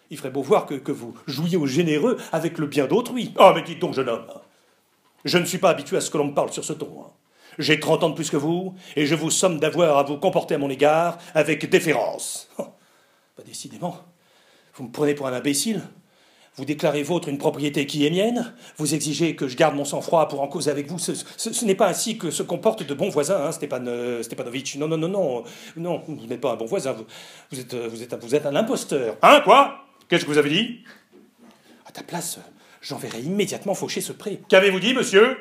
Il 0.09 0.17
ferait 0.17 0.29
beau 0.29 0.41
voir 0.41 0.65
que, 0.65 0.91
vous 0.91 1.15
jouiez 1.27 1.57
au 1.57 1.65
généreux 1.65 2.17
avec 2.31 2.57
le 2.57 2.67
bien 2.67 2.85
d'autrui. 2.85 3.33
Ah, 3.37 3.53
mais 3.55 3.63
dites 3.63 3.79
donc, 3.79 3.93
jeune 3.93 4.09
homme. 4.09 4.25
Je 5.23 5.37
ne 5.37 5.45
suis 5.45 5.57
pas 5.57 5.69
habitué 5.71 5.97
à 5.97 6.01
ce 6.01 6.09
que 6.11 6.17
l'on 6.17 6.25
me 6.25 6.33
parle 6.33 6.51
sur 6.51 6.63
ce 6.63 6.73
ton. 6.73 6.89
hein. 7.01 7.11
J'ai 7.57 7.79
30 7.79 8.03
ans 8.03 8.09
de 8.09 8.15
plus 8.15 8.29
que 8.29 8.37
vous, 8.37 8.75
et 8.95 9.05
je 9.05 9.15
vous 9.15 9.31
somme 9.31 9.59
d'avoir 9.59 9.97
à 9.97 10.03
vous 10.03 10.17
comporter 10.17 10.55
à 10.55 10.57
mon 10.57 10.69
égard 10.69 11.17
avec 11.33 11.69
déférence. 11.69 12.49
Oh, 12.57 12.67
bah, 13.37 13.43
décidément, 13.45 13.97
vous 14.75 14.85
me 14.85 14.91
prenez 14.91 15.15
pour 15.15 15.27
un 15.27 15.33
imbécile. 15.33 15.81
Vous 16.57 16.63
déclarez 16.63 17.03
vôtre 17.03 17.27
une 17.27 17.37
propriété 17.37 17.85
qui 17.85 18.05
est 18.05 18.09
mienne. 18.09 18.53
Vous 18.77 18.95
exigez 18.95 19.35
que 19.35 19.49
je 19.49 19.57
garde 19.57 19.75
mon 19.75 19.83
sang-froid 19.83 20.29
pour 20.29 20.41
en 20.41 20.47
causer 20.47 20.71
avec 20.71 20.87
vous. 20.87 20.97
Ce, 20.99 21.65
n'est 21.65 21.75
pas 21.75 21.89
ainsi 21.89 22.17
que 22.17 22.31
se 22.31 22.43
comportent 22.43 22.83
de 22.83 22.93
bons 22.93 23.09
voisins, 23.09 23.45
hein, 23.45 23.51
Stépan, 23.51 23.85
euh, 23.87 24.23
Stepanovitch. 24.23 24.77
Non, 24.77 24.87
non, 24.87 24.97
non, 24.97 25.43
non. 25.75 26.01
Vous 26.07 26.27
n'êtes 26.27 26.39
pas 26.39 26.53
un 26.53 26.55
bon 26.55 26.65
voisin. 26.65 26.93
Vous, 26.93 27.05
euh, 27.73 28.31
êtes 28.31 28.45
un 28.45 28.55
imposteur. 28.55 29.17
Hein, 29.21 29.41
quoi? 29.43 29.84
Qu'est-ce 30.07 30.25
que 30.25 30.29
vous 30.29 30.37
avez 30.37 30.49
dit 30.49 30.83
À 31.85 31.91
ta 31.91 32.03
place, 32.03 32.39
j'enverrai 32.81 33.21
immédiatement 33.21 33.73
faucher 33.75 34.01
ce 34.01 34.11
pré. 34.11 34.41
Qu'avez-vous 34.49 34.79
dit, 34.79 34.93
monsieur 34.93 35.37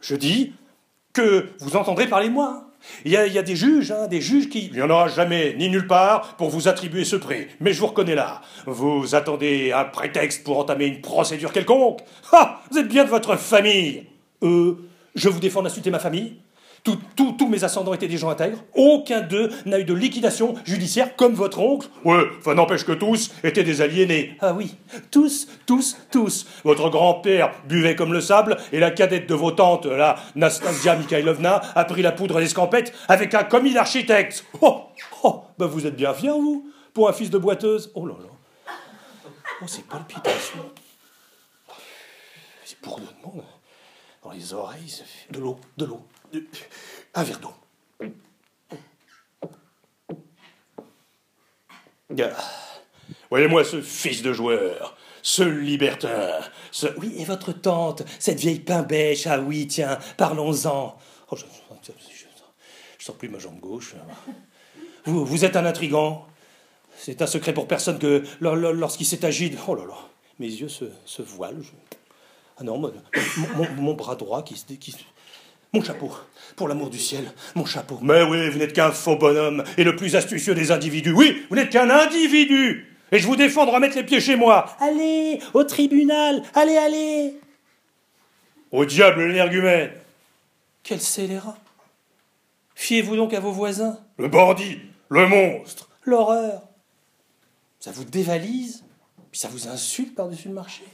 Je 0.00 0.14
dis 0.14 0.52
que 1.12 1.48
vous 1.58 1.76
entendrez 1.76 2.06
parler 2.06 2.28
de 2.28 2.34
moi. 2.34 2.66
Il 3.04 3.12
y 3.12 3.16
a, 3.16 3.26
il 3.26 3.32
y 3.32 3.38
a 3.38 3.42
des 3.42 3.56
juges, 3.56 3.90
hein, 3.90 4.06
des 4.06 4.20
juges 4.22 4.48
qui... 4.48 4.66
Il 4.66 4.72
n'y 4.72 4.80
en 4.82 4.88
aura 4.88 5.08
jamais, 5.08 5.54
ni 5.58 5.68
nulle 5.68 5.86
part, 5.86 6.36
pour 6.36 6.48
vous 6.48 6.66
attribuer 6.68 7.04
ce 7.04 7.16
prêt. 7.16 7.48
Mais 7.60 7.72
je 7.74 7.80
vous 7.80 7.88
reconnais 7.88 8.14
là. 8.14 8.40
Vous 8.66 9.14
attendez 9.14 9.72
un 9.72 9.84
prétexte 9.84 10.44
pour 10.44 10.58
entamer 10.58 10.86
une 10.86 11.00
procédure 11.02 11.52
quelconque 11.52 12.00
Ah 12.32 12.62
Vous 12.70 12.78
êtes 12.78 12.88
bien 12.88 13.04
de 13.04 13.10
votre 13.10 13.36
famille 13.36 14.06
Euh, 14.42 14.76
je 15.14 15.28
vous 15.28 15.40
défends 15.40 15.62
d'insulter 15.62 15.90
ma 15.90 15.98
famille. 15.98 16.36
Tous- 16.82 16.98
mes 17.50 17.64
ascendants 17.64 17.92
étaient 17.94 18.06
des 18.08 18.16
gens 18.16 18.30
intègres. 18.30 18.58
Aucun 18.74 19.20
d'eux 19.22 19.50
n'a 19.66 19.80
eu 19.80 19.84
de 19.84 19.92
liquidation 19.92 20.54
judiciaire 20.64 21.16
comme 21.16 21.34
votre 21.34 21.58
oncle. 21.58 21.88
Ouais, 22.04 22.22
enfin 22.38 22.54
n'empêche 22.54 22.84
que 22.84 22.92
tous 22.92 23.32
étaient 23.42 23.64
des 23.64 23.80
aliénés. 23.80 24.36
Ah 24.40 24.52
oui, 24.54 24.76
tous, 25.10 25.48
tous, 25.66 25.96
tous. 26.12 26.46
Votre 26.64 26.88
grand-père 26.88 27.52
buvait 27.68 27.96
comme 27.96 28.12
le 28.12 28.20
sable, 28.20 28.56
et 28.72 28.78
la 28.78 28.92
cadette 28.92 29.28
de 29.28 29.34
vos 29.34 29.50
tantes, 29.50 29.86
la 29.86 30.16
Nastasia 30.36 30.94
Mikhailovna, 30.94 31.60
a 31.74 31.84
pris 31.84 32.02
la 32.02 32.12
poudre 32.12 32.38
d'escampette 32.38 32.92
avec 33.08 33.34
un 33.34 33.42
commis 33.42 33.74
d'architecte. 33.74 34.44
Oh, 34.60 34.82
oh, 35.24 35.42
ben 35.58 35.66
vous 35.66 35.86
êtes 35.86 35.96
bien 35.96 36.14
fier, 36.14 36.34
vous, 36.34 36.70
pour 36.94 37.08
un 37.08 37.12
fils 37.12 37.30
de 37.30 37.38
boiteuse. 37.38 37.90
Oh 37.94 38.06
là 38.06 38.14
là. 38.22 38.72
Oh, 39.62 39.66
ces 39.66 39.82
palpitations. 39.82 40.70
Ces 42.64 42.76
bourdonnements 42.82 43.44
dans 44.22 44.30
les 44.30 44.54
oreilles. 44.54 44.88
ça 44.88 45.02
fait- 45.04 45.32
De 45.32 45.40
l'eau, 45.40 45.58
de 45.76 45.84
l'eau. 45.84 46.00
Un 47.14 47.22
verre 47.22 47.40
d'eau. 47.40 47.54
Ah. 52.18 52.36
Voyez-moi 53.30 53.64
ce 53.64 53.80
fils 53.80 54.22
de 54.22 54.32
joueur, 54.32 54.96
ce 55.22 55.42
libertin, 55.42 56.40
ce... 56.72 56.88
Oui, 56.98 57.14
et 57.18 57.24
votre 57.24 57.52
tante, 57.52 58.02
cette 58.18 58.40
vieille 58.40 58.58
pain 58.58 58.82
bêche, 58.82 59.26
ah 59.28 59.38
oui, 59.40 59.68
tiens, 59.68 59.98
parlons-en. 60.16 60.98
Oh, 61.30 61.36
je, 61.36 61.44
je, 62.98 63.12
plus 63.12 63.28
ma 63.28 63.38
jambe 63.38 63.60
gauche. 63.60 63.94
Vous, 65.04 65.24
êtes 65.44 65.56
un 65.56 65.66
intrigant. 65.66 66.26
C'est 66.96 67.22
un 67.22 67.26
secret 67.26 67.54
pour 67.54 67.66
personne 67.66 67.98
que 67.98 68.24
lor- 68.40 68.56
lor- 68.56 68.72
lorsqu'il 68.72 69.06
s'est 69.06 69.24
agi 69.24 69.50
de... 69.50 69.56
Oh 69.66 69.74
là 69.74 69.84
là, 69.84 69.96
mes 70.38 70.46
yeux 70.46 70.68
se, 70.68 70.84
voilent. 71.22 71.62
Ah 72.58 72.64
non, 72.64 72.78
mon, 72.78 73.94
bras 73.94 74.16
droit 74.16 74.42
qui 74.42 74.56
se... 74.56 74.64
Mon 75.72 75.82
chapeau, 75.82 76.10
pour 76.56 76.66
l'amour 76.66 76.90
du 76.90 76.98
ciel, 76.98 77.32
mon 77.54 77.64
chapeau. 77.64 77.98
Mais 78.02 78.22
oui, 78.24 78.50
vous 78.50 78.58
n'êtes 78.58 78.72
qu'un 78.72 78.90
faux 78.90 79.16
bonhomme, 79.16 79.62
et 79.76 79.84
le 79.84 79.94
plus 79.94 80.16
astucieux 80.16 80.54
des 80.54 80.72
individus. 80.72 81.12
Oui, 81.12 81.46
vous 81.48 81.54
n'êtes 81.54 81.70
qu'un 81.70 81.88
individu. 81.88 82.86
Et 83.12 83.18
je 83.18 83.26
vous 83.26 83.36
défends 83.36 83.66
de 83.66 83.70
remettre 83.70 83.96
les 83.96 84.02
pieds 84.02 84.20
chez 84.20 84.34
moi. 84.34 84.76
Allez, 84.80 85.38
au 85.54 85.62
tribunal, 85.62 86.42
allez, 86.54 86.76
allez. 86.76 87.34
Au 88.72 88.84
diable 88.84 89.26
l'énergumène. 89.26 89.92
Quel 90.82 91.00
scélérat. 91.00 91.56
Fiez-vous 92.74 93.16
donc 93.16 93.32
à 93.34 93.40
vos 93.40 93.52
voisins. 93.52 93.98
Le 94.18 94.28
bandit 94.28 94.78
Le 95.08 95.28
monstre. 95.28 95.88
L'horreur. 96.04 96.62
Ça 97.78 97.92
vous 97.92 98.04
dévalise, 98.04 98.84
puis 99.30 99.40
ça 99.40 99.48
vous 99.48 99.68
insulte 99.68 100.14
par-dessus 100.14 100.48
le 100.48 100.54
marché. 100.54 100.84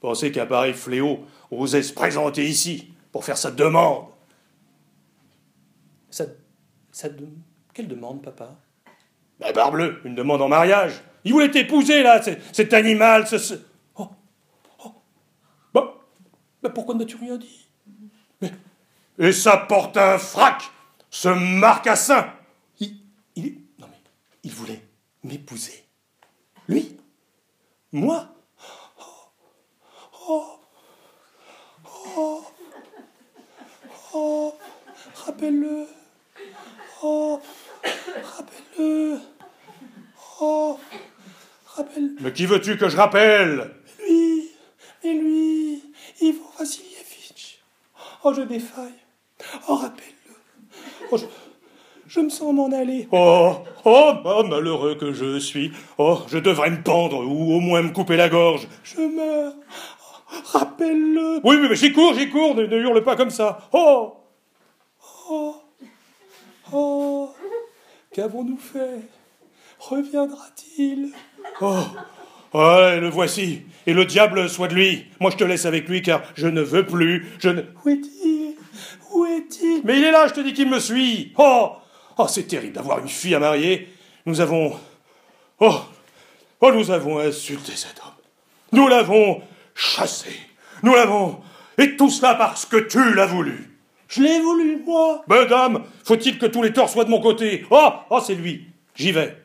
Pensez 0.00 0.32
qu'un 0.32 0.46
pareil 0.46 0.72
fléau 0.74 1.24
osait 1.50 1.82
se 1.82 1.92
présenter 1.92 2.44
ici 2.44 2.88
pour 3.16 3.24
faire 3.24 3.38
sa 3.38 3.50
demande. 3.50 4.08
Ça, 6.10 6.26
ça 6.92 7.08
de- 7.08 7.26
Quelle 7.72 7.88
demande, 7.88 8.20
papa? 8.22 8.54
Ben 9.40 9.54
barbleu, 9.54 10.02
une 10.04 10.14
demande 10.14 10.42
en 10.42 10.48
mariage. 10.48 11.00
Il 11.24 11.32
voulait 11.32 11.50
t'épouser, 11.50 12.02
là, 12.02 12.20
cet 12.52 12.74
animal, 12.74 13.26
ce... 13.26 13.38
ce- 13.38 13.54
Oh, 13.94 14.10
Bon, 15.72 15.94
mais 16.62 16.68
pourquoi 16.68 16.94
ne 16.94 16.98
m'as-tu 16.98 17.16
rien 17.16 17.38
dit? 17.38 17.70
Et 19.18 19.32
ça 19.32 19.56
porte 19.56 19.96
un 19.96 20.18
frac 20.18 20.70
Ce 21.08 21.28
marcassin. 21.30 22.34
Il, 22.80 22.98
il. 23.34 23.62
Non 23.78 23.86
mais, 23.90 23.96
il 24.42 24.52
voulait 24.52 24.82
m'épouser. 25.24 25.86
Lui? 26.68 26.98
Moi 27.92 28.28
Oh 30.28 30.60
Oh 32.18 32.44
Oh 34.18 34.54
Rappelle-le 35.26 35.86
Oh 37.02 37.38
Rappelle-le 37.84 39.18
Oh 40.40 40.78
Rappelle... 41.66 42.12
Mais 42.20 42.32
qui 42.32 42.46
veux-tu 42.46 42.78
que 42.78 42.88
je 42.88 42.96
rappelle? 42.96 43.74
Lui, 44.08 44.48
et 45.04 45.12
lui, 45.12 45.82
Ivan 46.22 46.50
Vassilievitch. 46.58 47.58
Oh, 48.24 48.32
je 48.32 48.40
défaille. 48.42 48.94
Oh, 49.68 49.74
rappelle-le. 49.74 50.34
Oh, 51.10 51.18
je, 51.18 51.26
je 52.08 52.20
me 52.20 52.30
sens 52.30 52.54
m'en 52.54 52.72
aller. 52.72 53.08
Oh, 53.12 53.56
oh, 53.84 54.12
oh, 54.24 54.42
malheureux 54.44 54.94
que 54.94 55.12
je 55.12 55.38
suis. 55.38 55.72
Oh, 55.98 56.20
je 56.28 56.38
devrais 56.38 56.70
me 56.70 56.82
pendre 56.82 57.18
ou 57.18 57.54
au 57.54 57.60
moins 57.60 57.82
me 57.82 57.90
couper 57.90 58.16
la 58.16 58.30
gorge. 58.30 58.66
Je 58.82 59.00
meurs. 59.00 59.52
Oh, 60.54 60.58
rappelle-le. 60.58 61.40
Oui, 61.44 61.56
oui, 61.56 61.66
mais 61.68 61.76
j'y 61.76 61.92
cours, 61.92 62.14
j'y 62.14 62.28
cours, 62.30 62.54
ne, 62.54 62.66
ne 62.66 62.76
hurle 62.78 63.02
pas 63.02 63.16
comme 63.16 63.30
ça. 63.30 63.68
Oh 63.72 64.14
Oh, 65.28 65.56
oh, 66.72 67.30
qu'avons-nous 68.12 68.58
fait? 68.58 69.00
Reviendra-t-il? 69.80 71.10
Oh 71.60 71.74
Ouais, 72.54 73.00
le 73.00 73.08
voici. 73.08 73.62
Et 73.86 73.92
le 73.92 74.04
diable 74.04 74.48
soit 74.48 74.68
de 74.68 74.74
lui. 74.74 75.06
Moi, 75.20 75.30
je 75.30 75.36
te 75.36 75.44
laisse 75.44 75.66
avec 75.66 75.88
lui 75.88 76.00
car 76.00 76.22
je 76.36 76.46
ne 76.46 76.60
veux 76.62 76.86
plus. 76.86 77.26
Je 77.38 77.48
ne. 77.50 77.62
Où 77.84 77.88
est-il? 77.88 78.54
Où 79.12 79.26
est-il? 79.26 79.80
Mais 79.84 79.98
il 79.98 80.04
est 80.04 80.12
là, 80.12 80.26
je 80.28 80.34
te 80.34 80.40
dis 80.40 80.52
qu'il 80.52 80.68
me 80.70 80.78
suit. 80.80 81.32
Oh 81.38 81.72
Oh, 82.18 82.26
c'est 82.28 82.44
terrible 82.44 82.72
d'avoir 82.72 82.98
une 83.00 83.08
fille 83.08 83.34
à 83.34 83.38
marier. 83.40 83.88
Nous 84.24 84.40
avons. 84.40 84.74
Oh 85.60 85.74
Oh, 86.60 86.72
nous 86.72 86.90
avons 86.90 87.18
insulté 87.18 87.72
cet 87.74 87.98
homme. 88.02 88.14
Nous 88.72 88.88
l'avons 88.88 89.42
chassé. 89.76 90.34
Nous 90.82 90.94
l'avons. 90.94 91.40
Et 91.78 91.96
tout 91.96 92.10
cela 92.10 92.34
parce 92.34 92.66
que 92.66 92.76
tu 92.76 93.14
l'as 93.14 93.26
voulu. 93.26 93.78
Je 94.08 94.22
l'ai 94.22 94.40
voulu, 94.40 94.82
moi. 94.84 95.22
Madame, 95.28 95.84
faut-il 96.04 96.38
que 96.38 96.46
tous 96.46 96.62
les 96.62 96.72
torts 96.72 96.88
soient 96.88 97.04
de 97.04 97.10
mon 97.10 97.20
côté? 97.20 97.66
Oh 97.70 97.90
Oh, 98.10 98.20
c'est 98.24 98.34
lui. 98.34 98.68
J'y 98.94 99.12
vais. 99.12 99.44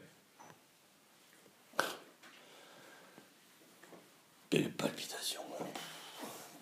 Quelle 4.49 4.71
palpitation. 4.71 5.41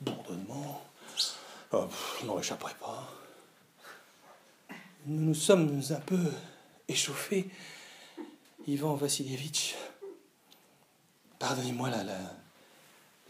Bourdonnement. 0.01 0.83
Oh, 1.71 1.87
je 2.19 2.25
n'en 2.25 2.35
réchapperai 2.35 2.73
pas. 2.79 3.11
Nous 5.05 5.21
nous 5.21 5.35
sommes 5.35 5.81
un 5.89 5.99
peu 6.01 6.31
échauffés. 6.87 7.49
Ivan 8.67 8.95
Vassilievitch. 8.95 9.75
Pardonnez-moi, 11.39 11.89
la, 11.89 12.03
la, 12.03 12.17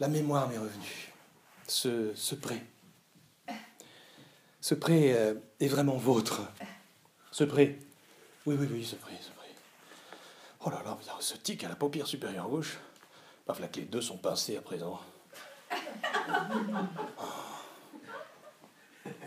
la 0.00 0.08
mémoire 0.08 0.48
m'est 0.48 0.58
revenue. 0.58 1.12
Ce, 1.68 2.12
ce 2.14 2.34
prêt. 2.34 2.62
Ce 4.60 4.74
prêt 4.74 5.12
euh, 5.14 5.34
est 5.60 5.68
vraiment 5.68 5.96
vôtre. 5.96 6.40
Ce 7.30 7.44
prêt. 7.44 7.78
Oui, 8.46 8.56
oui, 8.58 8.66
oui, 8.70 8.84
ce 8.84 8.96
prêt, 8.96 9.16
ce 9.20 9.30
prêt. 9.30 9.48
Oh 10.64 10.70
là 10.70 10.82
là, 10.84 10.98
ce 11.20 11.36
tic 11.36 11.62
à 11.64 11.68
la 11.68 11.76
paupière 11.76 12.06
supérieure 12.06 12.48
gauche. 12.48 12.78
Paf, 13.46 13.60
que 13.70 13.76
les 13.76 13.86
deux 13.86 14.00
sont 14.00 14.16
pincés 14.16 14.56
à 14.56 14.62
présent. 14.62 15.00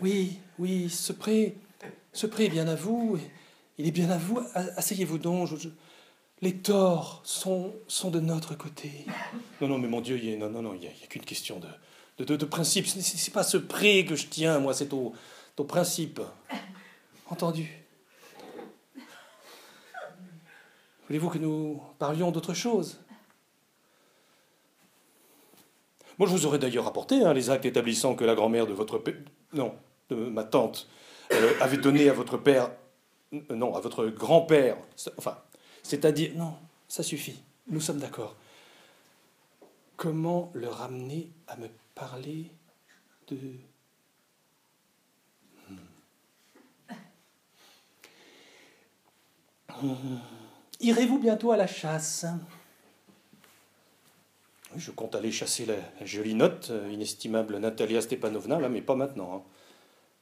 Oui, 0.02 0.38
oui, 0.58 0.90
ce 0.90 1.12
prêt, 1.12 1.54
ce 2.12 2.26
prêt 2.26 2.46
est 2.46 2.50
bien 2.50 2.68
à 2.68 2.74
vous. 2.74 3.18
Il 3.78 3.86
est 3.86 3.92
bien 3.92 4.10
à 4.10 4.18
vous. 4.18 4.40
Asseyez-vous 4.54 5.18
donc. 5.18 5.50
Les 6.44 6.54
torts 6.58 7.22
sont, 7.24 7.74
sont 7.88 8.10
de 8.10 8.20
notre 8.20 8.54
côté. 8.54 9.06
Non, 9.60 9.68
non, 9.68 9.78
mais 9.78 9.88
mon 9.88 10.00
Dieu, 10.00 10.16
il 10.22 10.30
y 10.30 10.34
a, 10.34 10.36
non, 10.48 10.62
non, 10.62 10.74
il 10.74 10.80
n'y 10.80 10.86
a, 10.86 10.90
il 10.90 11.00
y 11.00 11.04
a 11.04 11.06
qu'une 11.06 11.24
question 11.24 11.58
de, 11.58 11.66
de, 12.18 12.24
de, 12.24 12.36
de 12.36 12.44
principe. 12.44 12.86
Ce 12.86 12.98
n'est 12.98 13.32
pas 13.32 13.42
ce 13.42 13.56
prêt 13.56 14.04
que 14.04 14.14
je 14.14 14.26
tiens, 14.26 14.58
moi, 14.60 14.74
c'est 14.74 14.92
au, 14.92 15.12
au 15.56 15.64
principe. 15.64 16.20
Entendu 17.30 17.68
Voulez-vous 21.08 21.30
que 21.30 21.38
nous 21.38 21.82
parlions 21.98 22.30
d'autre 22.30 22.54
chose? 22.54 23.00
Moi, 26.18 26.28
je 26.28 26.32
vous 26.32 26.46
aurais 26.46 26.58
d'ailleurs 26.58 26.86
apporté 26.86 27.22
hein, 27.24 27.32
les 27.34 27.50
actes 27.50 27.64
établissant 27.66 28.14
que 28.14 28.24
la 28.24 28.34
grand-mère 28.34 28.66
de 28.66 28.72
votre 28.72 28.98
père. 28.98 29.14
Non, 29.52 29.74
de 30.10 30.14
ma 30.16 30.44
tante 30.44 30.88
euh, 31.32 31.52
avait 31.60 31.76
donné 31.76 32.08
à 32.08 32.12
votre 32.12 32.36
père. 32.38 32.70
euh, 33.34 33.54
Non, 33.54 33.74
à 33.74 33.80
votre 33.80 34.06
grand-père. 34.06 34.76
Enfin, 35.18 35.36
c'est-à-dire. 35.84 36.32
Non, 36.34 36.56
ça 36.88 37.04
suffit. 37.04 37.40
Nous 37.68 37.80
sommes 37.80 37.98
d'accord. 38.00 38.34
Comment 39.96 40.50
le 40.54 40.66
ramener 40.66 41.30
à 41.46 41.56
me 41.56 41.68
parler 41.94 42.50
de. 43.28 43.38
Hmm. 49.80 50.18
Irez-vous 50.80 51.18
bientôt 51.18 51.52
à 51.52 51.56
la 51.56 51.66
chasse? 51.66 52.26
Je 54.76 54.90
compte 54.90 55.14
aller 55.14 55.30
chasser 55.30 55.66
la, 55.66 55.76
jolie 56.04 56.34
note, 56.34 56.68
euh, 56.70 56.90
inestimable 56.90 57.58
Natalia 57.58 58.00
Stepanovna, 58.00 58.58
là, 58.58 58.68
mais 58.68 58.82
pas 58.82 58.96
maintenant. 58.96 59.36
hein. 59.36 59.42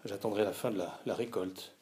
J'attendrai 0.05 0.45
la 0.45 0.53
fin 0.53 0.71
de 0.71 0.83
la 1.07 1.15
récolte. 1.15 1.75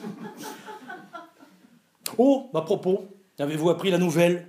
Oh, 2.18 2.48
à 2.54 2.62
propos, 2.62 3.08
avez-vous 3.38 3.68
appris 3.68 3.90
la 3.90 3.98
nouvelle? 3.98 4.48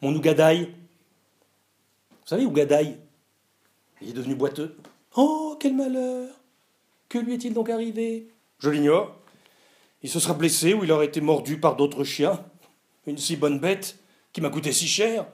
Mon 0.00 0.14
Ougadaï. 0.14 0.66
Vous 2.10 2.26
savez, 2.26 2.46
Ougadaï, 2.46 2.96
il 4.00 4.10
est 4.10 4.12
devenu 4.14 4.34
boiteux. 4.34 4.76
Oh, 5.16 5.56
quel 5.60 5.74
malheur 5.74 6.28
Que 7.08 7.18
lui 7.18 7.34
est-il 7.34 7.52
donc 7.52 7.68
arrivé? 7.68 8.28
Je 8.60 8.70
l'ignore. 8.70 9.16
Il 10.02 10.08
se 10.08 10.20
sera 10.20 10.34
blessé 10.34 10.72
ou 10.72 10.84
il 10.84 10.92
aurait 10.92 11.06
été 11.06 11.20
mordu 11.20 11.58
par 11.58 11.76
d'autres 11.76 12.04
chiens. 12.04 12.42
Une 13.06 13.18
si 13.18 13.36
bonne 13.36 13.58
bête 13.58 13.98
qui 14.32 14.40
m'a 14.40 14.48
coûté 14.50 14.72
si 14.72 14.86
cher. 14.86 15.26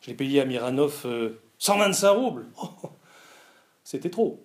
Je 0.00 0.08
l'ai 0.08 0.14
payé 0.14 0.40
à 0.40 0.46
Miranov 0.46 1.02
euh, 1.04 1.42
125 1.58 2.10
roubles. 2.12 2.46
Oh, 2.62 2.68
C'était 3.84 4.10
trop. 4.10 4.42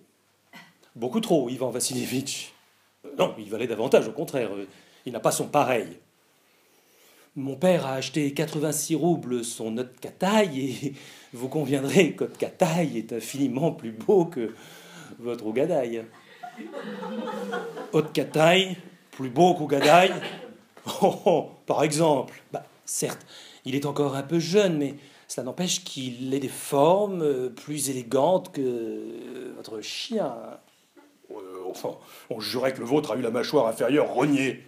Beaucoup 0.96 1.22
trop, 1.22 1.48
Ivan 1.50 1.70
Vassilievitch. 1.70 2.55
Non, 3.18 3.34
il 3.38 3.50
valait 3.50 3.68
davantage, 3.68 4.08
au 4.08 4.12
contraire. 4.12 4.50
Euh, 4.54 4.68
Il 5.06 5.14
n'a 5.14 5.20
pas 5.20 5.32
son 5.32 5.48
pareil. 5.48 5.88
Mon 7.36 7.58
père 7.58 7.86
a 7.86 7.96
acheté 7.96 8.34
86 8.34 8.96
roubles 8.96 9.44
son 9.44 9.72
note 9.72 9.92
et 10.54 10.94
vous 11.34 11.50
conviendrez 11.50 12.14
qu'Ot 12.14 12.30
Kataï 12.40 12.98
est 12.98 13.12
infiniment 13.12 13.72
plus 13.72 13.92
beau 13.92 14.26
que 14.26 14.54
votre 15.20 15.46
Ougadaï. 15.46 16.06
Ot 17.92 18.04
Kataï, 18.14 18.78
plus 19.12 19.30
beau 19.30 19.54
qu'Ougadaï 19.54 20.14
oh, 21.02 21.16
oh, 21.26 21.50
Par 21.66 21.84
exemple, 21.84 22.42
bah, 22.54 22.64
certes, 22.86 23.26
il 23.66 23.76
est 23.76 23.86
encore 23.86 24.16
un 24.16 24.24
peu 24.24 24.40
jeune, 24.40 24.78
mais 24.78 24.96
cela 25.28 25.44
n'empêche 25.44 25.84
qu'il 25.84 26.34
ait 26.34 26.40
des 26.40 26.48
formes 26.48 27.22
euh, 27.22 27.50
plus 27.50 27.90
élégantes 27.90 28.54
que 28.54 28.62
euh, 28.62 29.54
votre 29.58 29.82
chien. 29.82 30.34
Enfin, 31.76 31.98
on 32.30 32.40
jurait 32.40 32.74
que 32.74 32.80
le 32.80 32.86
vôtre 32.86 33.12
a 33.12 33.16
eu 33.18 33.22
la 33.22 33.32
mâchoire 33.32 33.68
inférieure 33.68 34.10
rognée. 34.10 34.64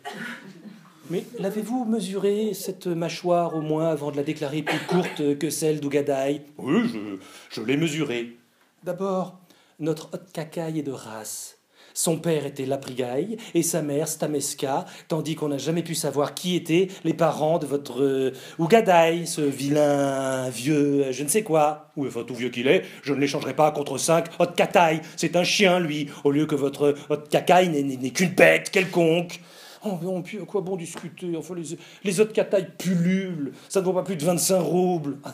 Mais 1.10 1.24
l'avez-vous 1.40 1.86
mesuré, 1.86 2.54
cette 2.54 2.88
mâchoire, 2.88 3.56
au 3.56 3.62
moins, 3.62 3.90
avant 3.90 4.12
de 4.12 4.18
la 4.18 4.24
déclarer 4.24 4.62
plus 4.62 4.80
courte 4.88 5.38
que 5.38 5.50
celle 5.50 5.80
d'Ougadaï 5.80 6.42
Oui, 6.58 6.82
je, 6.94 7.18
je 7.50 7.62
l'ai 7.66 7.78
mesuré. 7.78 8.38
D'abord, 8.84 9.40
notre 9.80 10.10
hôte 10.14 10.32
cacaille 10.34 10.80
est 10.80 10.84
de 10.84 10.92
race. 10.92 11.57
Son 11.98 12.20
père 12.20 12.46
était 12.46 12.68
Laprigaï 12.68 13.38
et 13.56 13.64
sa 13.64 13.82
mère 13.82 14.08
Stameska, 14.08 14.86
tandis 15.08 15.34
qu'on 15.34 15.48
n'a 15.48 15.58
jamais 15.58 15.82
pu 15.82 15.96
savoir 15.96 16.36
qui 16.36 16.56
étaient 16.56 16.90
les 17.04 17.16
parents 17.16 17.58
de 17.58 17.66
votre 17.66 18.04
euh, 18.04 18.34
Ougadaï, 18.60 19.26
ce 19.26 19.42
vilain 19.42 20.48
vieux 20.50 21.06
euh, 21.06 21.12
je 21.12 21.24
ne 21.24 21.28
sais 21.28 21.42
quoi. 21.42 21.90
Oui, 21.98 22.08
enfin, 22.08 22.22
tout 22.24 22.36
vieux 22.36 22.50
qu'il 22.50 22.68
est, 22.68 22.84
je 23.02 23.16
ne 23.16 23.20
l'échangerai 23.20 23.56
pas 23.56 23.72
contre 23.72 23.98
cinq 23.98 24.28
Hôte 24.38 24.56
cacaille, 24.56 25.02
c'est 25.16 25.36
un 25.36 25.44
chien, 25.44 25.80
lui, 25.80 26.08
au 26.24 26.30
lieu 26.30 26.46
que 26.46 26.54
votre 26.54 26.94
cacaille 27.32 27.70
n'est- 27.70 28.12
qu'une 28.12 28.30
bête 28.30 28.70
quelconque. 28.70 29.42
Oh, 29.84 29.98
non, 30.04 30.22
puis 30.22 30.38
à 30.38 30.46
quoi 30.46 30.62
bon 30.62 30.76
discuter? 30.76 31.36
Enfin, 31.36 31.56
les, 31.56 31.78
les 32.04 32.20
autres 32.20 32.34
catailles 32.34 32.68
pullulent, 32.78 33.54
ça 33.70 33.82
ne 33.82 33.86
vaut 33.86 33.94
pas 33.94 34.04
plus 34.04 34.18
de 34.18 34.24
25 34.24 34.60
roubles. 34.60 35.18
Ah, 35.24 35.34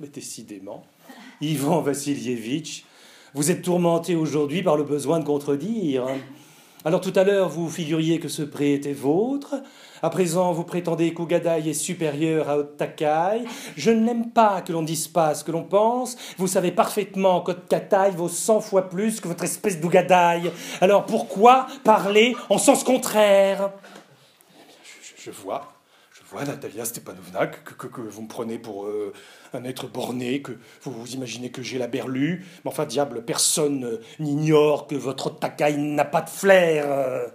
mais 0.00 0.08
décidément, 0.08 0.84
Ivan 1.40 1.80
Vassilievitch, 1.80 2.84
vous 3.34 3.50
êtes 3.50 3.62
tourmenté 3.62 4.14
aujourd'hui 4.14 4.62
par 4.62 4.76
le 4.76 4.84
besoin 4.84 5.18
de 5.18 5.24
contredire. 5.24 6.06
Alors 6.84 7.00
tout 7.00 7.12
à 7.16 7.24
l'heure, 7.24 7.48
vous 7.48 7.68
figuriez 7.68 8.20
que 8.20 8.28
ce 8.28 8.42
pré 8.42 8.74
était 8.74 8.92
vôtre. 8.92 9.56
À 10.02 10.10
présent, 10.10 10.52
vous 10.52 10.64
prétendez 10.64 11.14
qu'Ougadaï 11.14 11.70
est 11.70 11.74
supérieur 11.74 12.48
à 12.48 12.58
Ottakai. 12.58 13.44
Je 13.74 13.90
n'aime 13.90 14.30
pas 14.30 14.60
que 14.60 14.72
l'on 14.72 14.82
dise 14.82 15.08
pas 15.08 15.34
ce 15.34 15.42
que 15.42 15.50
l'on 15.50 15.64
pense. 15.64 16.16
Vous 16.36 16.46
savez 16.46 16.70
parfaitement 16.70 17.40
qu'Ottakai 17.40 18.10
vaut 18.14 18.28
100 18.28 18.60
fois 18.60 18.88
plus 18.88 19.18
que 19.20 19.28
votre 19.28 19.44
espèce 19.44 19.80
d'Ougadaï. 19.80 20.52
Alors 20.80 21.06
pourquoi 21.06 21.66
parler 21.84 22.36
en 22.50 22.58
sens 22.58 22.84
contraire? 22.84 23.72
Je 25.16 25.30
vois, 25.30 25.73
Natalia 26.44 26.84
Stepanovna, 26.84 27.46
que, 27.46 27.74
que- 27.74 27.86
que 27.86 28.00
vous 28.00 28.22
me 28.22 28.28
prenez 28.28 28.58
pour 28.58 28.86
euh, 28.86 29.12
un 29.52 29.62
être 29.64 29.86
borné, 29.86 30.42
que 30.42 30.52
vous 30.82 30.90
vous 30.90 31.12
imaginez 31.14 31.50
que 31.50 31.62
j'ai 31.62 31.78
la 31.78 31.86
berlue. 31.86 32.44
Mais 32.64 32.70
enfin, 32.70 32.86
diable, 32.86 33.24
personne 33.24 33.84
euh, 33.84 34.00
N'ignore 34.18 34.86
que 34.88 34.96
votre 34.96 35.28
Ottakai 35.28 35.76
n'a 35.76 36.04
pas 36.04 36.22
de 36.22 36.30
flair. 36.30 36.86
euh. 36.88 37.28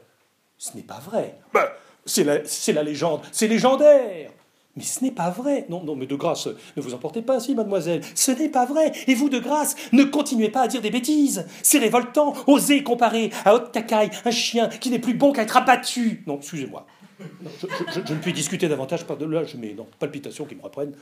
Ce 0.57 0.75
n'est 0.75 0.83
pas 0.83 0.99
vrai. 0.99 1.37
bah, 1.53 1.71
C'est 2.05 2.23
la, 2.25 2.39
la 2.73 2.83
légende, 2.83 3.21
c'est 3.31 3.47
légendaire. 3.47 4.31
Mais 4.75 4.83
ce 4.83 5.03
n'est 5.03 5.11
pas 5.11 5.29
vrai. 5.29 5.65
Non, 5.67 5.83
non, 5.83 5.95
mais 5.95 6.05
de 6.05 6.15
grâce, 6.15 6.47
ne 6.47 6.81
vous 6.81 6.93
emportez 6.93 7.21
pas 7.21 7.35
ainsi, 7.37 7.53
mademoiselle. 7.55 8.01
Ce 8.15 8.31
n'est 8.31 8.49
pas 8.49 8.65
vrai. 8.65 8.91
Et 9.07 9.15
vous, 9.15 9.27
de 9.27 9.39
grâce, 9.39 9.75
ne 9.93 10.03
continuez 10.03 10.49
pas 10.49 10.61
à 10.61 10.67
dire 10.67 10.81
des 10.81 10.91
bêtises. 10.91 11.45
C'est 11.63 11.79
révoltant. 11.79 12.33
Osez 12.47 12.83
comparer 12.83 13.31
à 13.45 13.55
Ottakai 13.55 14.09
un 14.25 14.31
chien 14.31 14.69
qui 14.69 14.89
n'est 14.89 14.99
plus 14.99 15.15
bon 15.15 15.33
qu'à 15.33 15.41
être 15.41 15.57
abattu. 15.57 16.23
Non, 16.27 16.37
excusez-moi. 16.37 16.85
Je, 17.19 18.13
ne 18.13 18.19
puis 18.19 18.33
discuter 18.33 18.67
davantage 18.67 19.05
par 19.05 19.17
de 19.17 19.25
là. 19.25 19.43
Je 19.43 19.57
mets 19.57 19.73
non, 19.73 19.87
palpitations 19.99 20.45
qui 20.45 20.55
me 20.55 20.61
reprennent. 20.61 20.95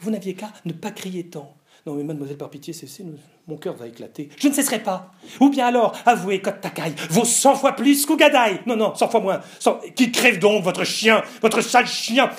Vous 0.00 0.10
n'aviez 0.10 0.34
qu'à 0.34 0.52
ne 0.64 0.72
pas 0.72 0.90
crier 0.90 1.26
tant. 1.26 1.54
Non, 1.86 1.94
mais 1.94 2.04
mademoiselle, 2.04 2.36
par 2.36 2.50
pitié, 2.50 2.74
cessez, 2.74 3.04
mon 3.46 3.56
cœur 3.56 3.74
va 3.74 3.86
éclater. 3.86 4.28
Je 4.36 4.48
ne 4.48 4.52
cesserai 4.52 4.82
pas. 4.82 5.12
Ou 5.40 5.48
bien 5.48 5.66
alors, 5.66 5.96
avouez 6.04 6.42
qu'Ottakai 6.42 6.92
vaut 7.08 7.24
100 7.24 7.54
fois 7.54 7.72
plus 7.72 8.04
qu'Ougadai. 8.04 8.60
Non, 8.66 8.76
non, 8.76 8.94
100 8.94 9.08
fois 9.08 9.20
moins. 9.20 9.40
100 9.58 9.80
Qui 9.96 10.12
crève 10.12 10.38
donc, 10.38 10.62
votre 10.62 10.84
chien, 10.84 11.22
votre 11.40 11.62
sale 11.62 11.86
chien? 11.86 12.30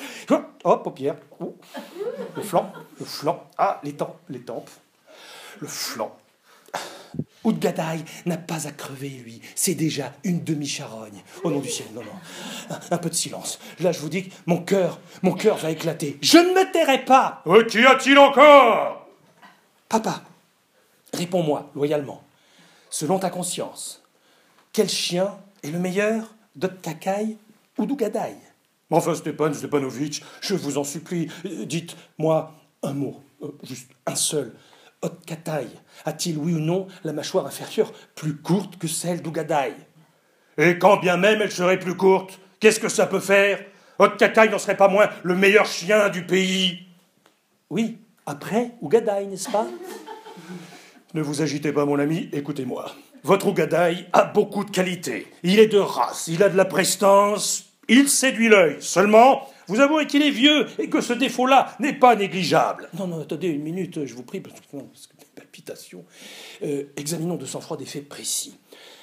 Oh, 0.64 0.78
paupière. 0.78 1.16
Oh. 1.40 1.56
Le 2.36 2.44
flanc, 2.44 2.72
le 3.00 3.06
flanc. 3.06 3.50
Ah, 3.58 3.82
les 3.84 3.94
tempes, 3.94 4.20
les 4.30 4.42
tempes. 4.42 4.70
Le 5.60 5.68
flanc. 5.68 6.16
Oudgadaï 7.44 8.04
n'a 8.26 8.38
pas 8.38 8.68
à 8.68 8.72
crever, 8.72 9.10
lui. 9.10 9.42
C'est 9.56 9.74
déjà 9.74 10.14
une 10.24 10.44
demi-charogne. 10.44 11.22
Au 11.44 11.50
nom 11.52 11.60
du 11.60 11.70
ciel, 11.70 11.88
non, 11.94 12.02
non. 12.04 12.12
Un, 12.70 12.96
un 12.96 12.98
peu 12.98 13.10
de 13.10 13.16
silence. 13.16 13.60
Là, 13.80 13.92
je 13.92 14.00
vous 14.00 14.10
dis 14.10 14.30
que 14.30 14.34
mon 14.46 14.58
cœur, 14.62 15.00
mon 15.24 15.34
cœur 15.34 15.58
va 15.58 15.72
éclater. 15.72 16.18
Je 16.22 16.38
ne 16.38 16.54
me 16.54 16.72
tairai 16.72 17.04
pas. 17.04 17.42
Euh, 17.48 17.66
Qu'y 17.66 17.84
a-t-il 17.86 18.18
encore? 18.18 19.08
Papa, 19.90 20.24
réponds-moi 21.14 21.70
loyalement. 21.76 22.24
Selon 22.90 23.20
ta 23.20 23.30
conscience, 23.30 24.02
quel 24.72 24.90
chien 24.90 25.36
est 25.64 25.72
le 25.72 25.80
meilleur 25.80 26.36
d'Otkakai 26.56 27.38
ou 27.78 27.86
d'Ougadaï 27.86 28.36
Enfin, 28.90 29.16
Stepan 29.16 29.54
Stepanovitch, 29.54 30.22
Je 30.42 30.54
vous 30.54 30.78
en 30.78 30.84
supplie, 30.84 31.30
dites-moi 31.66 32.54
un 32.84 32.94
mot, 32.94 33.22
euh, 33.42 33.48
juste 33.64 33.90
un 34.06 34.16
seul. 34.16 34.54
Otkatai 35.02 35.68
a-t-il, 36.06 36.38
oui 36.38 36.54
ou 36.54 36.60
non, 36.60 36.88
la 37.04 37.14
mâchoire 37.14 37.46
inférieure 37.46 37.92
plus 38.16 38.36
courte 38.38 38.78
que 38.78 38.88
celle 38.88 39.22
d'Ougadaï 39.22 39.74
et 40.58 40.78
quand 40.78 40.98
bien 40.98 41.18
même 41.18 41.42
elle 41.42 41.52
serait 41.52 41.80
plus 41.80 41.96
courte, 41.96 42.40
qu'est-ce 42.60 42.80
que 42.80 42.90
ça 42.90 43.08
peut 43.08 43.20
faire? 43.20 43.60
Otkakai 44.00 44.50
n'en 44.50 44.60
serait 44.60 44.78
pas 44.78 44.88
moins 44.88 45.10
le 45.24 45.36
meilleur 45.36 45.66
chien 45.66 46.10
du 46.10 46.26
pays. 46.26 46.88
Oui, 47.70 47.98
après 48.26 48.72
Ougadaï, 48.82 49.28
n'est-ce 49.28 49.50
pas? 49.50 49.68
Ne 51.14 51.22
vous 51.22 51.42
agitez 51.42 51.74
pas, 51.74 51.84
mon 51.84 52.00
ami, 52.00 52.30
écoutez-moi. 52.32 52.90
Votre 53.24 53.48
Ougadaï 53.48 54.08
a 54.14 54.24
beaucoup 54.24 54.64
de 54.64 54.72
qualités. 54.72 55.28
Il 55.44 55.60
est 55.60 55.68
de 55.68 55.78
race, 55.78 56.30
il 56.30 56.42
a 56.42 56.48
de 56.48 56.56
la 56.56 56.64
prestance, 56.64 57.71
il 57.92 58.08
séduit 58.08 58.48
l'œil. 58.48 58.78
Seulement, 58.80 59.50
vous 59.68 59.82
avouez 59.82 60.08
qu'il 60.08 60.22
est 60.22 60.32
vieux 60.32 60.66
et 60.80 60.90
que 60.90 61.02
ce 61.02 61.12
défaut-là 61.12 61.76
n'est 61.80 61.94
pas 61.94 62.16
négligeable. 62.16 62.88
Non, 62.98 63.06
non, 63.06 63.22
attendez 63.22 63.50
une 63.50 63.62
minute, 63.62 64.06
je 64.06 64.14
vous 64.16 64.24
prie, 64.24 64.40
parce 64.40 64.60
que, 64.60 64.78
non, 64.78 64.86
parce 64.86 65.08
que 65.08 65.18
des 65.18 65.26
palpitations. 65.36 66.06
Euh, 66.64 66.86
examinons 66.96 67.36
de 67.36 67.46
sang-froid 67.46 67.76
des 67.76 67.86
faits 67.86 68.08
précis. 68.08 68.58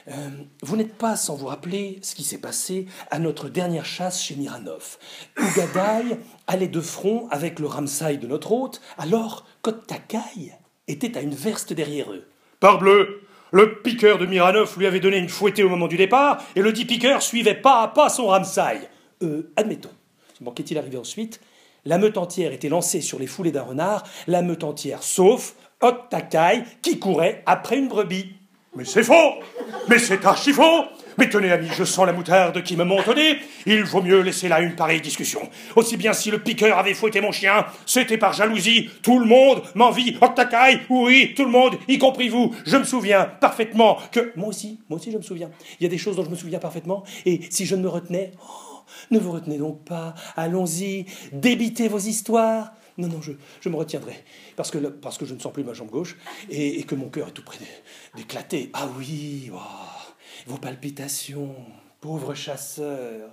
Euh, 0.09 0.31
vous 0.63 0.77
n'êtes 0.77 0.95
pas 0.95 1.17
sans 1.17 1.37
vous 1.37 1.47
rappeler 1.47 1.99
ce 2.01 2.15
qui 2.15 2.25
s'est 2.25 2.39
passé 2.39 2.87
à 3.11 3.19
notre 3.19 3.51
dernière 3.51 3.85
chasse 3.85 4.23
chez 4.23 4.37
Miranov. 4.37 4.97
Ougadaï 5.39 6.19
allait 6.47 6.69
de 6.69 6.81
front 6.81 7.29
avec 7.31 7.59
le 7.59 7.67
Ramsaï 7.67 8.17
de 8.17 8.27
notre 8.27 8.53
hôte, 8.53 8.81
alors 8.97 9.47
qu'Ottakai 9.61 10.55
était 10.87 11.19
à 11.19 11.21
une 11.21 11.35
verste 11.35 11.75
derrière 11.75 12.11
eux. 12.11 12.27
Parbleu, 12.59 13.28
le 13.51 13.81
piqueur 13.81 14.19
de 14.19 14.27
Miranov 14.27 14.79
lui 14.79 14.87
avait 14.87 15.01
donné 15.01 15.19
une 15.19 15.29
fouettée 15.29 15.63
au 15.63 15.69
moment 15.69 15.89
du 15.89 15.97
départ, 15.97 16.43
et 16.57 16.61
le 16.61 16.73
dit 16.73 16.85
piqueur 16.85 17.23
suivait 17.23 17.55
pas 17.55 17.83
à 17.83 17.89
pas 17.89 18.09
son 18.09 18.27
Ramsaï. 18.27 18.89
Euh, 19.23 19.51
admettons. 19.57 19.91
Bon, 20.41 20.53
qu'est-il 20.53 20.79
arrivé 20.79 20.97
ensuite? 20.97 21.41
La 21.85 21.99
meute 21.99 22.19
entière 22.19 22.53
était 22.53 22.69
lancée 22.69 23.01
sur 23.01 23.19
les 23.19 23.27
foulées 23.27 23.53
d'un 23.53 23.63
renard, 23.63 24.05
la 24.27 24.43
meute 24.43 24.65
entière, 24.65 25.03
sauf 25.03 25.55
Hot 25.83 26.09
Takai, 26.11 26.65
qui 26.83 26.99
courait 26.99 27.43
après 27.47 27.79
une 27.79 27.89
brebis. 27.89 28.35
Mais 28.77 28.85
c'est 28.85 29.03
faux 29.03 29.41
Mais 29.89 29.99
c'est 29.99 30.25
archi 30.25 30.53
faux 30.53 30.85
mais 31.19 31.29
tenez, 31.29 31.51
ami, 31.51 31.69
je 31.77 31.83
sens 31.85 32.07
la 32.07 32.13
moutarde 32.13 32.63
qui 32.63 32.77
me 32.77 32.85
monte 32.85 33.09
au 33.09 33.15
nez. 33.15 33.39
Il 33.67 33.83
vaut 33.83 34.03
mieux 34.03 34.21
laisser 34.21 34.49
là 34.49 34.61
une 34.61 34.77
pareille 34.77 35.01
discussion. 35.01 35.41
Aussi 35.75 35.97
bien 35.97 36.13
si 36.13 36.31
le 36.31 36.39
piqueur 36.39 36.79
avait 36.79 36.95
fouetté 36.95 37.21
mon 37.21 37.33
chien, 37.33 37.67
c'était 37.87 38.19
par 38.19 38.33
jalousie. 38.33 38.89
Tout 39.03 39.19
le 39.19 39.27
monde 39.27 39.63
m'envie. 39.75 40.17
Octakai, 40.21 40.81
oui, 40.89 41.35
tout 41.37 41.45
le 41.45 41.51
monde, 41.51 41.77
y 41.89 41.99
compris 41.99 42.29
vous. 42.29 42.55
Je 42.65 42.77
me 42.77 42.85
souviens 42.85 43.25
parfaitement 43.25 43.99
que... 44.13 44.33
Moi 44.37 44.49
aussi, 44.49 44.79
moi 44.89 44.99
aussi 44.99 45.11
je 45.11 45.19
me 45.19 45.23
souviens. 45.23 45.51
Il 45.81 45.83
y 45.83 45.87
a 45.87 45.91
des 45.91 45.99
choses 45.99 46.17
dont 46.17 46.25
je 46.25 46.31
me 46.31 46.37
souviens 46.37 46.61
parfaitement. 46.61 47.03
Et 47.27 47.41
si 47.51 47.67
je 47.67 47.75
ne 47.75 47.83
me 47.83 47.89
retenais... 47.89 48.33
Oh, 48.41 48.69
ne 49.11 49.19
vous 49.19 49.33
retenez 49.33 49.59
donc 49.59 49.85
pas. 49.85 50.15
Allons-y, 50.37 51.07
débitez 51.33 51.89
vos 51.89 51.99
histoires. 51.99 52.73
Non, 52.97 53.07
non, 53.07 53.21
je, 53.23 53.69
me 53.69 53.77
retiendrai. 53.77 54.25
Parce 54.57 54.71
que, 54.71 54.79
parce 54.79 55.19
que 55.19 55.25
je 55.25 55.35
ne 55.35 55.39
sens 55.39 55.53
plus 55.53 55.63
ma 55.63 55.73
jambe 55.73 55.91
gauche 55.91 56.17
et, 56.51 56.83
que 56.83 56.97
mon 56.97 57.09
cœur 57.09 57.29
est 57.29 57.33
tout 57.33 57.45
près 57.45 57.59
d'éclater. 58.17 58.71
Ah 58.73 58.89
oui, 58.99 59.51
vos 60.47 60.59
palpitations, 60.59 61.55
pauvre 62.01 62.35
chasseur. 62.35 63.31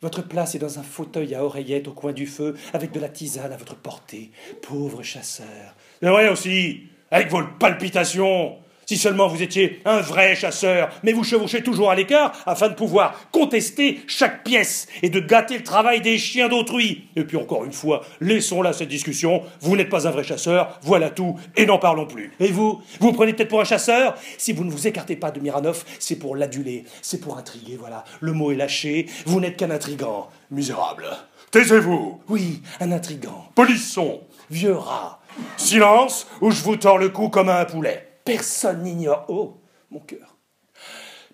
Votre 0.00 0.22
place 0.22 0.54
est 0.56 0.58
dans 0.58 0.80
un 0.80 0.82
fauteuil 0.82 1.34
à 1.34 1.44
oreillettes 1.44 1.86
au 1.86 1.92
coin 1.92 2.12
du 2.12 2.26
feu, 2.26 2.56
avec 2.72 2.90
de 2.90 2.98
la 2.98 3.08
tisane 3.08 3.52
à 3.52 3.56
votre 3.56 3.76
portée. 3.76 4.32
Pauvre 4.60 5.02
chasseur. 5.02 5.76
C'est 6.00 6.08
vrai 6.08 6.28
aussi, 6.28 6.88
avec 7.10 7.30
vos 7.30 7.42
palpitations. 7.58 8.56
Si 8.92 8.98
seulement 8.98 9.26
vous 9.26 9.42
étiez 9.42 9.80
un 9.86 10.02
vrai 10.02 10.34
chasseur, 10.34 10.90
mais 11.02 11.14
vous 11.14 11.24
chevauchez 11.24 11.62
toujours 11.62 11.90
à 11.90 11.94
l'écart 11.94 12.32
afin 12.44 12.68
de 12.68 12.74
pouvoir 12.74 13.18
contester 13.30 14.02
chaque 14.06 14.44
pièce 14.44 14.86
et 15.00 15.08
de 15.08 15.18
gâter 15.18 15.56
le 15.56 15.64
travail 15.64 16.02
des 16.02 16.18
chiens 16.18 16.50
d'autrui. 16.50 17.04
Et 17.16 17.24
puis 17.24 17.38
encore 17.38 17.64
une 17.64 17.72
fois, 17.72 18.02
laissons 18.20 18.60
là 18.60 18.74
cette 18.74 18.90
discussion. 18.90 19.44
Vous 19.62 19.76
n'êtes 19.76 19.88
pas 19.88 20.06
un 20.06 20.10
vrai 20.10 20.24
chasseur, 20.24 20.78
voilà 20.82 21.08
tout, 21.08 21.38
et 21.56 21.64
n'en 21.64 21.78
parlons 21.78 22.04
plus. 22.04 22.32
Et 22.38 22.48
vous? 22.48 22.82
Vous 23.00 23.06
vous 23.06 23.12
prenez 23.14 23.32
peut-être 23.32 23.48
pour 23.48 23.62
un 23.62 23.64
chasseur? 23.64 24.14
Si 24.36 24.52
vous 24.52 24.62
ne 24.62 24.70
vous 24.70 24.86
écartez 24.86 25.16
pas 25.16 25.30
de 25.30 25.40
Miranov, 25.40 25.86
c'est 25.98 26.16
pour 26.16 26.36
l'aduler, 26.36 26.84
c'est 27.00 27.22
pour 27.22 27.38
intriguer, 27.38 27.78
voilà. 27.80 28.04
Le 28.20 28.32
mot 28.34 28.52
est 28.52 28.56
lâché, 28.56 29.06
vous 29.24 29.40
n'êtes 29.40 29.56
qu'un 29.56 29.70
intrigant. 29.70 30.28
Misérable. 30.50 31.06
Taisez-vous 31.50 32.20
Oui, 32.28 32.60
un 32.78 32.92
intrigant. 32.92 33.46
Polisson 33.54 34.20
Vieux 34.50 34.76
rat. 34.76 35.22
Silence, 35.56 36.26
ou 36.42 36.50
je 36.50 36.62
vous 36.62 36.76
tords 36.76 36.98
le 36.98 37.08
cou 37.08 37.30
comme 37.30 37.48
un 37.48 37.64
poulet. 37.64 38.11
Personne 38.24 38.82
n'ignore. 38.82 39.26
Oh, 39.28 39.60
mon 39.90 40.00
cœur. 40.00 40.36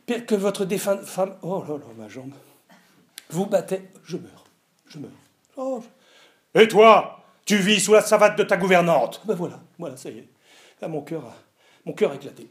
Que 0.07 0.35
votre 0.35 0.65
défunte 0.65 1.05
femme. 1.05 1.37
Oh 1.43 1.63
là 1.69 1.77
là, 1.77 1.85
ma 1.97 2.09
jambe. 2.09 2.33
Vous 3.31 3.47
battez. 3.47 3.83
Je 4.05 4.17
meurs. 4.17 4.45
Je 4.89 4.99
meurs. 4.99 5.11
Oh. 5.57 5.83
Et 6.55 6.67
toi 6.67 7.25
Tu 7.45 7.57
vis 7.57 7.81
sous 7.81 7.93
la 7.93 8.01
savate 8.01 8.39
de 8.39 8.45
ta 8.45 8.57
gouvernante. 8.57 9.21
Ben 9.27 9.35
voilà, 9.35 9.61
voilà, 9.79 9.97
ça 9.97 10.09
y 10.09 10.19
est. 10.19 10.29
Ah, 10.81 10.89
mon 10.89 11.03
cœur 11.03 11.25
a, 11.25 11.35
mon 11.85 11.93
cœur 11.93 12.13
a 12.13 12.15
éclaté. 12.15 12.49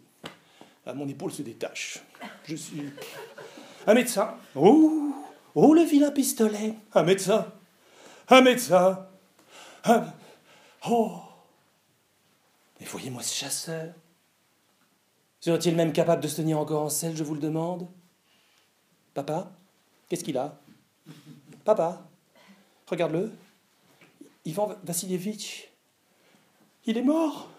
Ah, 0.86 0.93
mon 0.93 1.08
épaule 1.08 1.32
se 1.32 1.41
détache. 1.41 2.00
Je 2.45 2.56
suis. 2.56 2.93
Un 3.88 3.93
médecin. 3.93 4.36
Oh, 4.56 5.13
oh, 5.56 5.73
le 5.73 5.82
vilain 5.82 6.12
pistolet. 6.12 6.76
Un 6.93 7.04
médecin. 7.04 7.52
Un 8.30 8.41
médecin. 8.41 9.08
Un... 9.86 10.06
Oh. 10.89 11.21
Mais 12.80 12.86
voyez-moi 12.86 13.23
ce 13.23 13.34
chasseur. 13.34 13.93
Serait-il 15.39 15.76
même 15.76 15.93
capable 15.93 16.21
de 16.21 16.28
se 16.28 16.38
tenir 16.38 16.60
encore 16.60 16.84
en 16.84 16.89
selle, 16.89 17.15
je 17.15 17.23
vous 17.23 17.36
le 17.36 17.39
demande? 17.39 17.88
Papa? 19.13 19.52
Qu'est-ce 20.10 20.23
qu'il 20.23 20.38
a? 20.38 20.60
Papa? 21.63 22.08
Regarde-le. 22.88 23.32
Ivan 24.45 24.76
Vassilievitch? 24.84 25.69
Il 26.86 26.97
est 26.97 27.04
mort. 27.04 27.50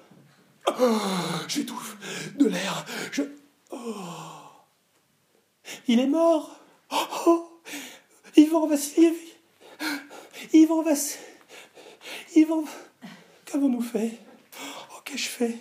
Oh, 0.66 0.98
J'étouffe 1.46 2.34
de 2.36 2.46
l'air. 2.46 2.84
Je. 3.12 3.22
Oh. 3.70 3.76
Il 5.86 6.00
est 6.00 6.06
mort. 6.06 6.58
Oh, 6.90 7.60
Ivan 8.36 8.66
Vassilievitch. 8.66 9.36
Ivan 10.52 10.82
Vass. 10.82 11.18
Ivan. 12.34 12.64
Qu'avons-nous 13.44 13.82
fait? 13.82 14.18
Oh, 14.60 15.00
qu'ai-je 15.04 15.28
fait? 15.28 15.58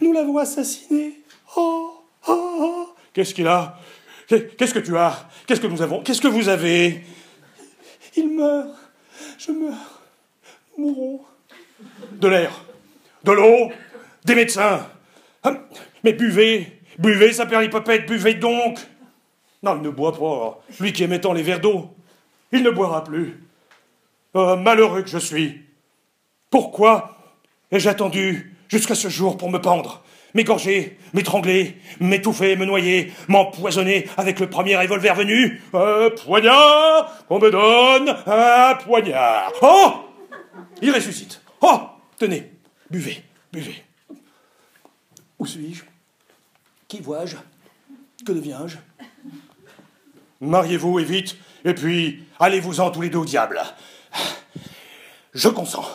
Nous 0.00 0.12
l'avons 0.12 0.36
assassiné. 0.38 1.20
Oh, 1.56 2.02
oh, 2.28 2.56
oh. 2.60 2.94
Qu'est-ce 3.12 3.34
qu'il 3.34 3.46
a? 3.46 3.78
Qu'est-ce 4.28 4.74
que 4.74 4.78
tu 4.78 4.96
as? 4.96 5.28
Qu'est-ce 5.46 5.60
que 5.60 5.66
nous 5.66 5.82
avons? 5.82 6.02
Qu'est-ce 6.02 6.20
que 6.20 6.28
vous 6.28 6.48
avez? 6.48 7.04
Il 8.16 8.30
meurt. 8.36 8.68
Je 9.38 9.50
meurs. 9.52 10.02
Nous 10.78 10.86
mourrons. 10.86 11.20
De 12.12 12.28
l'air. 12.28 12.64
De 13.24 13.32
l'eau. 13.32 13.72
Des 14.24 14.34
médecins. 14.34 14.86
Hum, 15.44 15.58
mais 16.04 16.12
buvez. 16.12 16.80
Buvez, 16.98 17.32
ça 17.32 17.46
perd 17.46 17.62
l'hypopète. 17.62 18.06
Buvez 18.06 18.34
donc. 18.34 18.78
Non, 19.62 19.76
il 19.76 19.82
ne 19.82 19.90
boit 19.90 20.12
pas. 20.12 20.62
Lui 20.78 20.92
qui 20.92 21.02
aimait 21.02 21.20
tant 21.20 21.32
les 21.32 21.42
verres 21.42 21.60
d'eau. 21.60 21.90
Il 22.52 22.62
ne 22.62 22.70
boira 22.70 23.04
plus. 23.04 23.42
Oh, 24.34 24.56
malheureux 24.56 25.02
que 25.02 25.08
je 25.08 25.18
suis. 25.18 25.62
Pourquoi 26.50 27.16
ai-je 27.70 27.88
attendu 27.88 28.56
jusqu'à 28.68 28.94
ce 28.94 29.08
jour 29.08 29.36
pour 29.36 29.50
me 29.50 29.60
pendre? 29.60 30.02
M'égorger, 30.34 30.98
m'étrangler, 31.12 31.76
m'étouffer, 32.00 32.56
me 32.56 32.64
noyer, 32.64 33.12
m'empoisonner 33.28 34.08
avec 34.16 34.40
le 34.40 34.48
premier 34.48 34.76
revolver 34.76 35.14
venu. 35.14 35.62
Un 35.72 36.10
poignard 36.10 37.24
On 37.28 37.38
me 37.38 37.50
donne 37.50 38.16
un 38.26 38.74
poignard 38.76 39.52
Oh 39.62 39.92
Il 40.82 40.92
ressuscite. 40.92 41.40
Oh 41.60 41.80
Tenez, 42.18 42.50
buvez, 42.90 43.22
buvez. 43.52 43.82
Où 45.38 45.46
suis-je? 45.46 45.84
Qui 46.86 47.00
vois-je? 47.00 47.36
Que 48.26 48.32
deviens-je? 48.32 48.76
Mariez-vous 50.42 50.98
et 51.00 51.04
vite, 51.04 51.36
et 51.64 51.74
puis 51.74 52.24
allez-vous-en 52.38 52.90
tous 52.90 53.02
les 53.02 53.10
deux 53.10 53.18
au 53.18 53.24
diable. 53.24 53.60
Je 55.34 55.48
consens. 55.48 55.86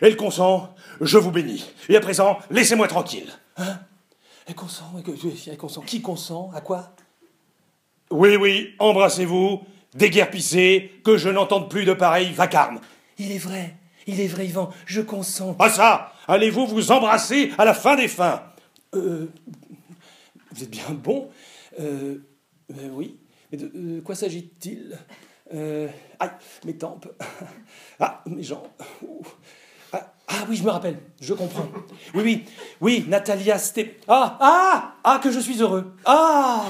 Elle 0.00 0.16
consent, 0.16 0.74
je 1.02 1.18
vous 1.18 1.30
bénis. 1.30 1.68
Et 1.88 1.96
à 1.96 2.00
présent, 2.00 2.38
laissez-moi 2.50 2.88
tranquille. 2.88 3.30
Hein 3.56 3.78
Elle 4.46 4.54
consent, 4.54 4.84
elle 5.46 5.56
consent. 5.56 5.82
Qui 5.82 6.00
consent 6.00 6.50
À 6.54 6.60
quoi 6.60 6.94
Oui, 8.10 8.36
oui, 8.36 8.74
embrassez-vous, 8.78 9.62
déguerpissez, 9.94 10.92
que 11.04 11.16
je 11.16 11.28
n'entende 11.28 11.68
plus 11.68 11.84
de 11.84 11.92
pareil 11.92 12.32
vacarme. 12.32 12.80
Il 13.18 13.32
est 13.32 13.38
vrai, 13.38 13.76
il 14.06 14.20
est 14.20 14.28
vrai, 14.28 14.46
Yvan, 14.46 14.70
je 14.86 15.00
consens. 15.00 15.56
Ah 15.58 15.68
ça 15.68 16.12
Allez-vous 16.28 16.66
vous 16.66 16.92
embrasser 16.92 17.50
à 17.58 17.64
la 17.64 17.74
fin 17.74 17.96
des 17.96 18.08
fins 18.08 18.42
Euh. 18.94 19.26
Vous 20.52 20.62
êtes 20.62 20.70
bien 20.70 20.90
bon 20.90 21.30
Euh. 21.80 22.18
euh 22.70 22.88
oui. 22.92 23.18
Mais 23.50 23.58
de 23.58 24.00
quoi 24.00 24.14
s'agit-il? 24.14 24.98
Euh, 25.54 25.88
Aïe, 26.18 26.30
mes 26.64 26.76
tempes. 26.76 27.08
Ah, 28.00 28.22
mes 28.26 28.42
jambes. 28.42 28.66
Ah 29.92 30.46
oui, 30.48 30.56
je 30.56 30.62
me 30.62 30.70
rappelle, 30.70 30.98
je 31.20 31.34
comprends. 31.34 31.68
Oui, 32.14 32.22
oui, 32.22 32.44
oui, 32.80 33.04
Natalia 33.08 33.58
c'était... 33.58 33.98
Ah, 34.08 34.38
ah, 34.40 34.94
ah, 35.04 35.20
que 35.22 35.30
je 35.30 35.38
suis 35.38 35.60
heureux. 35.60 35.94
Ah 36.04 36.64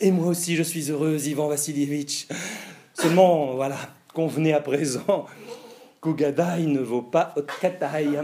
Et 0.00 0.10
moi 0.12 0.28
aussi, 0.28 0.54
je 0.54 0.62
suis 0.62 0.90
heureuse, 0.90 1.26
Ivan 1.26 1.48
Vassilievitch. 1.48 2.28
Seulement, 2.94 3.54
voilà, 3.54 3.76
convenez 4.14 4.52
à 4.54 4.60
présent 4.60 5.26
qu'Ougadai 6.00 6.66
ne 6.66 6.80
vaut 6.80 7.02
pas 7.02 7.32
Otkataï. 7.36 8.20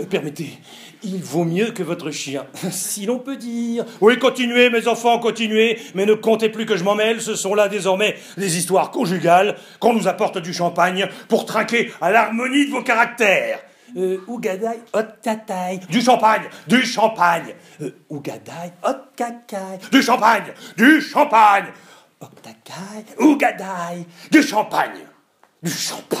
Euh, 0.00 0.04
permettez, 0.04 0.58
il 1.02 1.22
vaut 1.22 1.44
mieux 1.44 1.70
que 1.72 1.82
votre 1.82 2.10
chien, 2.10 2.46
si 2.70 3.06
l'on 3.06 3.18
peut 3.18 3.36
dire. 3.36 3.84
Oui, 4.00 4.18
continuez, 4.18 4.70
mes 4.70 4.88
enfants, 4.88 5.18
continuez, 5.18 5.78
mais 5.94 6.06
ne 6.06 6.14
comptez 6.14 6.48
plus 6.48 6.66
que 6.66 6.76
je 6.76 6.84
m'en 6.84 6.94
mêle, 6.94 7.20
ce 7.20 7.34
sont 7.34 7.54
là 7.54 7.68
désormais 7.68 8.16
des 8.36 8.56
histoires 8.58 8.90
conjugales 8.90 9.56
qu'on 9.80 9.94
nous 9.94 10.08
apporte 10.08 10.38
du 10.38 10.52
champagne 10.52 11.08
pour 11.28 11.46
trinquer 11.46 11.92
à 12.00 12.10
l'harmonie 12.10 12.66
de 12.66 12.70
vos 12.70 12.82
caractères. 12.82 13.60
Euh, 13.96 14.18
Ougadai, 14.26 14.80
Otkataï. 14.92 15.80
Du 15.88 16.02
champagne, 16.02 16.42
du 16.66 16.82
champagne. 16.84 17.54
Euh, 17.80 17.90
Ougadai, 18.10 18.72
Otkakai. 18.82 19.88
Du 19.90 20.02
champagne, 20.02 20.52
du 20.76 21.00
champagne. 21.00 21.66
Oktakai, 22.20 23.04
Ougadai. 23.18 24.06
Du 24.30 24.42
champagne, 24.42 25.06
du 25.62 25.70
champagne. 25.70 26.20